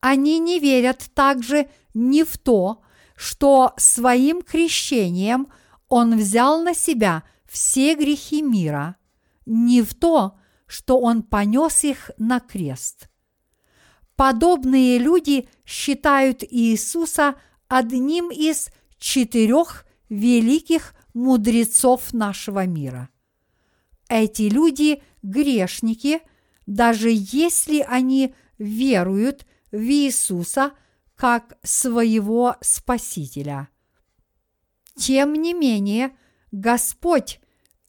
Они 0.00 0.38
не 0.38 0.58
верят 0.58 1.10
также 1.14 1.68
ни 1.94 2.22
в 2.22 2.36
то, 2.38 2.82
что 3.16 3.72
своим 3.76 4.42
крещением 4.42 5.48
Он 5.88 6.16
взял 6.18 6.62
на 6.62 6.74
себя 6.74 7.22
все 7.54 7.94
грехи 7.94 8.42
мира, 8.42 8.96
ни 9.46 9.80
в 9.80 9.94
то, 9.94 10.36
что 10.66 10.98
Он 10.98 11.22
понес 11.22 11.84
их 11.84 12.10
на 12.18 12.40
крест. 12.40 13.08
Подобные 14.16 14.98
люди 14.98 15.48
считают 15.64 16.42
Иисуса 16.42 17.36
одним 17.68 18.32
из 18.32 18.70
четырех 18.98 19.86
великих 20.08 20.96
мудрецов 21.14 22.12
нашего 22.12 22.66
мира. 22.66 23.08
Эти 24.08 24.42
люди– 24.42 25.00
грешники, 25.22 26.22
даже 26.66 27.10
если 27.12 27.82
они 27.82 28.34
веруют 28.58 29.46
в 29.70 29.80
Иисуса 29.80 30.72
как 31.14 31.56
своего 31.62 32.56
Спасителя. 32.62 33.68
Тем 34.96 35.34
не 35.34 35.54
менее, 35.54 36.16
Господь 36.50 37.40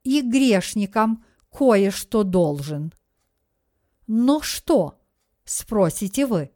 и 0.05 0.21
грешникам 0.21 1.25
кое-что 1.51 2.23
должен. 2.23 2.93
Но 4.07 4.41
что, 4.41 5.01
спросите 5.43 6.25
вы? 6.27 6.51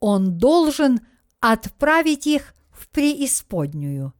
Он 0.00 0.38
должен 0.38 1.00
отправить 1.40 2.26
их 2.26 2.54
в 2.70 2.88
преисподнюю. 2.88 4.14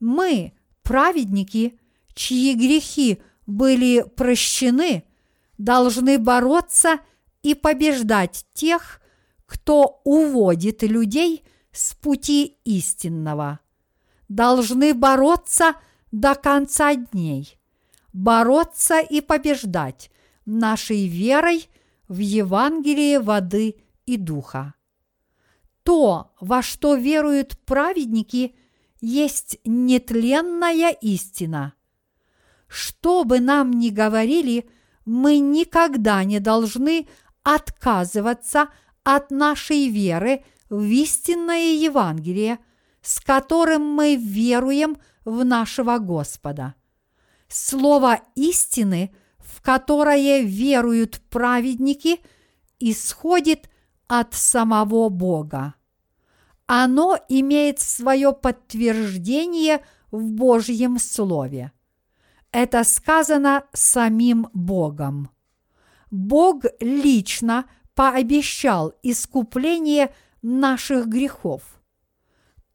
Мы, 0.00 0.54
праведники, 0.82 1.78
чьи 2.14 2.54
грехи 2.54 3.20
были 3.46 4.02
прощены, 4.16 5.04
должны 5.58 6.18
бороться 6.18 7.00
и 7.42 7.54
побеждать 7.54 8.46
тех, 8.54 9.00
кто 9.44 10.00
уводит 10.04 10.82
людей 10.82 11.44
с 11.70 11.94
пути 11.94 12.58
истинного. 12.64 13.60
Должны 14.28 14.94
бороться 14.94 15.74
до 16.12 16.34
конца 16.34 16.94
дней, 16.94 17.58
бороться 18.12 19.00
и 19.00 19.20
побеждать 19.20 20.10
нашей 20.44 21.06
верой 21.06 21.68
в 22.08 22.18
Евангелие 22.18 23.20
воды 23.20 23.76
и 24.06 24.16
духа. 24.16 24.74
То, 25.82 26.32
во 26.40 26.62
что 26.62 26.94
веруют 26.94 27.58
праведники, 27.64 28.56
есть 29.00 29.58
нетленная 29.64 30.90
истина. 30.90 31.74
Что 32.66 33.24
бы 33.24 33.40
нам 33.40 33.70
ни 33.72 33.90
говорили, 33.90 34.68
мы 35.04 35.38
никогда 35.38 36.24
не 36.24 36.40
должны 36.40 37.06
отказываться 37.42 38.68
от 39.04 39.30
нашей 39.30 39.88
веры 39.88 40.44
в 40.68 40.82
истинное 40.82 41.74
Евангелие, 41.74 42.58
с 43.06 43.20
которым 43.20 43.82
мы 43.82 44.16
веруем 44.16 44.96
в 45.24 45.44
нашего 45.44 45.98
Господа. 45.98 46.74
Слово 47.46 48.20
истины, 48.34 49.14
в 49.38 49.62
которое 49.62 50.42
веруют 50.42 51.20
праведники, 51.30 52.20
исходит 52.80 53.70
от 54.08 54.34
самого 54.34 55.08
Бога. 55.08 55.74
Оно 56.66 57.16
имеет 57.28 57.78
свое 57.78 58.32
подтверждение 58.32 59.84
в 60.10 60.32
Божьем 60.32 60.98
Слове. 60.98 61.70
Это 62.50 62.82
сказано 62.82 63.66
самим 63.72 64.48
Богом. 64.52 65.30
Бог 66.10 66.64
лично 66.80 67.66
пообещал 67.94 68.94
искупление 69.04 70.12
наших 70.42 71.06
грехов. 71.06 71.62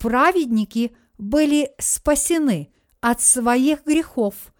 Праведники 0.01 0.95
были 1.19 1.71
спасены 1.77 2.71
от 3.01 3.21
своих 3.21 3.85
грехов 3.85 4.51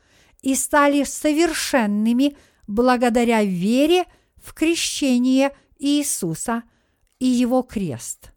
и 0.43 0.53
стали 0.53 1.03
совершенными 1.03 2.37
благодаря 2.67 3.43
вере 3.43 4.05
в 4.35 4.53
крещение 4.53 5.51
Иисуса 5.79 6.61
и 7.17 7.25
его 7.25 7.63
крест. 7.63 8.33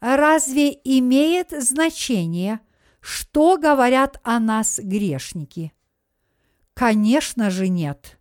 Разве 0.00 0.70
имеет 0.82 1.50
значение, 1.50 2.60
что 3.00 3.58
говорят 3.58 4.18
о 4.22 4.40
нас 4.40 4.80
грешники? 4.82 5.74
Конечно 6.72 7.50
же 7.50 7.68
нет. 7.68 8.18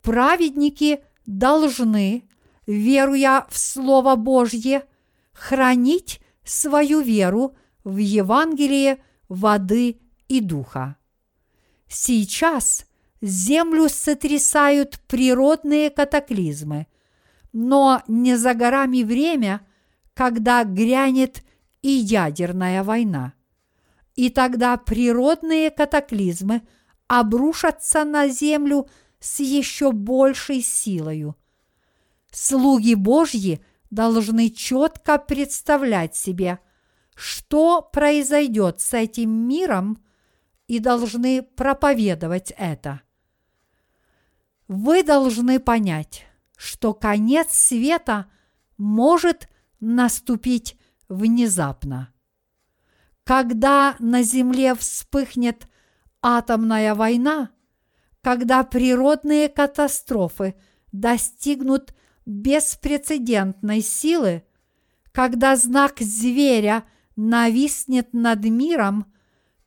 Праведники 0.00 1.04
должны, 1.26 2.26
веруя 2.66 3.46
в 3.50 3.58
Слово 3.58 4.16
Божье, 4.16 4.86
хранить 5.34 6.22
свою 6.48 7.00
веру 7.00 7.56
в 7.84 7.96
Евангелие 7.96 8.98
воды 9.28 10.00
и 10.28 10.40
духа. 10.40 10.96
Сейчас 11.88 12.86
землю 13.20 13.88
сотрясают 13.88 15.00
природные 15.06 15.90
катаклизмы, 15.90 16.86
но 17.52 18.02
не 18.08 18.36
за 18.36 18.54
горами 18.54 19.02
время, 19.02 19.66
когда 20.14 20.64
грянет 20.64 21.42
и 21.82 21.88
ядерная 21.88 22.82
война. 22.82 23.34
И 24.16 24.30
тогда 24.30 24.76
природные 24.76 25.70
катаклизмы 25.70 26.62
обрушатся 27.06 28.04
на 28.04 28.28
землю 28.28 28.88
с 29.20 29.40
еще 29.40 29.92
большей 29.92 30.60
силою. 30.60 31.36
Слуги 32.30 32.94
Божьи 32.94 33.60
должны 33.90 34.50
четко 34.50 35.18
представлять 35.18 36.16
себе, 36.16 36.58
что 37.14 37.82
произойдет 37.82 38.80
с 38.80 38.94
этим 38.94 39.30
миром, 39.30 40.02
и 40.68 40.78
должны 40.78 41.42
проповедовать 41.42 42.52
это. 42.56 43.00
Вы 44.68 45.02
должны 45.02 45.58
понять, 45.58 46.26
что 46.56 46.92
конец 46.92 47.52
света 47.52 48.26
может 48.76 49.48
наступить 49.80 50.78
внезапно. 51.08 52.12
Когда 53.24 53.96
на 53.98 54.22
Земле 54.22 54.74
вспыхнет 54.74 55.66
атомная 56.20 56.94
война, 56.94 57.50
когда 58.20 58.62
природные 58.62 59.48
катастрофы 59.48 60.54
достигнут 60.92 61.94
беспрецедентной 62.28 63.80
силы, 63.80 64.44
когда 65.12 65.56
знак 65.56 66.00
зверя 66.00 66.84
нависнет 67.16 68.12
над 68.12 68.44
миром, 68.44 69.06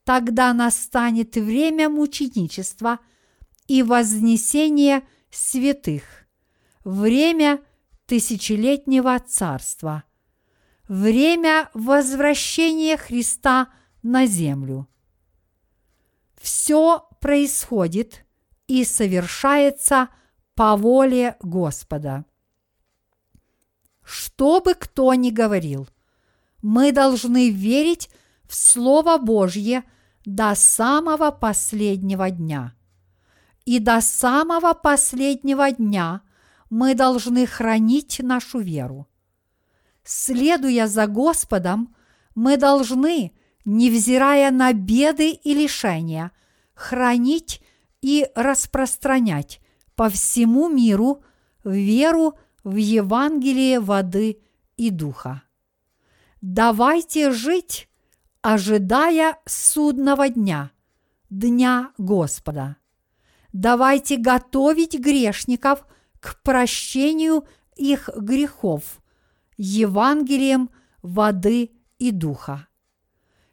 тогда 0.03 0.53
настанет 0.53 1.35
время 1.35 1.89
мученичества 1.89 2.99
и 3.67 3.81
вознесения 3.81 5.01
святых, 5.31 6.03
время 6.83 7.61
тысячелетнего 8.05 9.17
царства, 9.19 10.03
время 10.87 11.71
возвращения 11.73 12.95
Христа 12.95 13.69
на 14.03 14.27
землю. 14.27 14.87
Все 16.39 17.07
происходит 17.21 18.23
и 18.67 18.83
совершается 18.83 20.09
по 20.53 20.75
воле 20.75 21.37
Господа. 21.41 22.25
Что 24.03 24.61
бы 24.61 24.73
кто 24.73 25.13
ни 25.13 25.29
говорил, 25.29 25.87
мы 26.61 26.91
должны 26.91 27.49
верить 27.49 28.09
в 28.47 28.55
Слово 28.55 29.17
Божье 29.17 29.83
до 30.25 30.53
самого 30.55 31.31
последнего 31.31 32.29
дня. 32.29 32.73
И 33.65 33.79
до 33.79 34.01
самого 34.01 34.73
последнего 34.73 35.71
дня 35.71 36.21
мы 36.69 36.95
должны 36.95 37.45
хранить 37.45 38.19
нашу 38.19 38.59
веру. 38.59 39.07
Следуя 40.03 40.87
за 40.87 41.07
Господом, 41.07 41.95
мы 42.33 42.57
должны, 42.57 43.33
невзирая 43.65 44.51
на 44.51 44.73
беды 44.73 45.31
и 45.31 45.53
лишения, 45.53 46.31
хранить 46.73 47.61
и 48.01 48.27
распространять 48.35 49.61
по 49.95 50.09
всему 50.09 50.69
миру 50.69 51.23
веру 51.63 52.35
в 52.63 52.75
Евангелие 52.75 53.79
воды 53.79 54.39
и 54.77 54.89
духа. 54.89 55.43
Давайте 56.41 57.31
жить, 57.31 57.87
ожидая 58.41 59.37
судного 59.45 60.29
дня, 60.29 60.71
дня 61.29 61.91
Господа. 61.97 62.77
Давайте 63.53 64.17
готовить 64.17 64.97
грешников 64.97 65.85
к 66.19 66.41
прощению 66.41 67.45
их 67.75 68.09
грехов 68.15 69.01
Евангелием 69.57 70.69
воды 71.01 71.71
и 71.99 72.11
духа. 72.11 72.67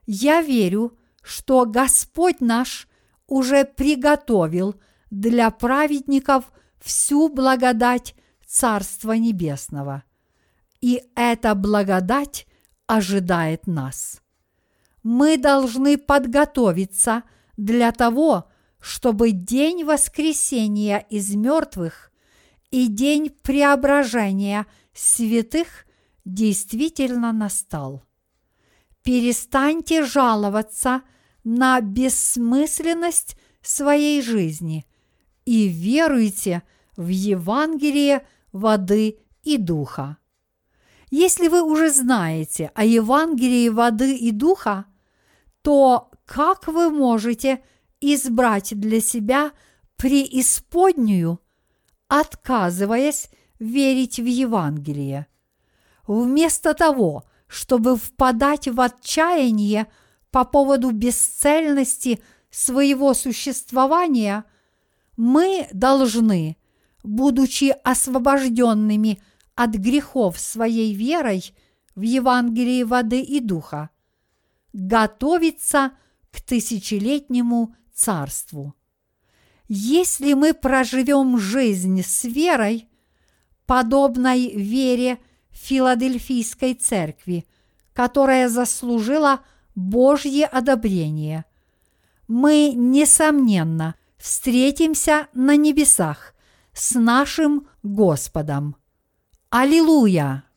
Я 0.07 0.41
верю, 0.41 0.97
что 1.23 1.67
Господь 1.67 2.41
наш 2.41 2.89
уже 3.27 3.65
приготовил 3.65 4.77
для 5.11 5.51
праведников 5.51 6.51
всю 6.81 7.29
благодать 7.29 8.15
Царства 8.49 9.12
Небесного. 9.12 10.05
И 10.80 11.03
эта 11.14 11.55
благодать 11.55 12.46
ожидает 12.86 13.66
нас. 13.66 14.22
Мы 15.03 15.36
должны 15.36 15.99
подготовиться 15.99 17.24
для 17.59 17.92
того, 17.92 18.51
чтобы 18.80 19.32
день 19.32 19.84
воскресения 19.84 20.99
из 21.11 21.34
мертвых 21.34 22.11
и 22.70 22.86
день 22.86 23.28
преображения 23.28 24.66
святых 24.94 25.86
действительно 26.24 27.32
настал. 27.32 28.03
Перестаньте 29.03 30.05
жаловаться 30.05 31.03
на 31.44 31.80
бессмысленность 31.82 33.36
своей 33.61 34.22
жизни 34.22 34.86
и 35.44 35.68
веруйте 35.68 36.62
в 36.96 37.09
Евангелие 37.09 38.26
воды 38.53 39.18
и 39.42 39.57
духа. 39.57 40.18
Если 41.11 41.49
вы 41.49 41.62
уже 41.62 41.90
знаете 41.90 42.70
о 42.74 42.84
Евангелии 42.84 43.68
воды 43.68 44.14
и 44.14 44.30
духа, 44.30 44.84
то 45.62 46.11
как 46.26 46.68
вы 46.68 46.90
можете 46.90 47.62
избрать 48.01 48.78
для 48.78 49.01
себя 49.01 49.53
преисподнюю, 49.96 51.40
отказываясь 52.09 53.30
верить 53.59 54.18
в 54.18 54.26
Евангелие? 54.26 55.26
Вместо 56.07 56.74
того, 56.74 57.24
чтобы 57.46 57.96
впадать 57.96 58.68
в 58.68 58.78
отчаяние 58.78 59.86
по 60.30 60.44
поводу 60.44 60.90
бесцельности 60.90 62.22
своего 62.51 63.14
существования, 63.14 64.44
мы 65.16 65.68
должны, 65.72 66.58
будучи 67.09 67.75
освобожденными 67.85 69.19
от 69.55 69.71
грехов 69.71 70.39
своей 70.39 70.95
верой 70.95 71.55
в 71.95 72.03
Евангелии 72.03 72.83
воды 72.83 73.23
и 73.23 73.41
духа, 73.41 73.89
готовиться 74.75 75.93
к 76.31 76.43
тысячелетнему 76.43 77.75
царству. 77.95 78.75
Если 79.69 80.35
мы 80.35 80.53
проживем 80.53 81.39
жизнь 81.39 82.03
с 82.03 82.25
верой, 82.25 82.89
подобной 83.67 84.55
вере 84.55 85.19
Филадельфийской 85.51 86.75
церкви, 86.75 87.47
которая 87.95 88.51
заслужила 88.51 89.41
Божье 89.75 90.45
одобрение, 90.45 91.47
мы, 92.29 92.73
несомненно, 92.75 93.95
встретимся 94.19 95.29
на 95.33 95.57
небесах 95.57 96.35
с 96.79 96.99
нашим 96.99 97.66
Господом. 97.83 98.76
Аллилуйя! 99.51 100.47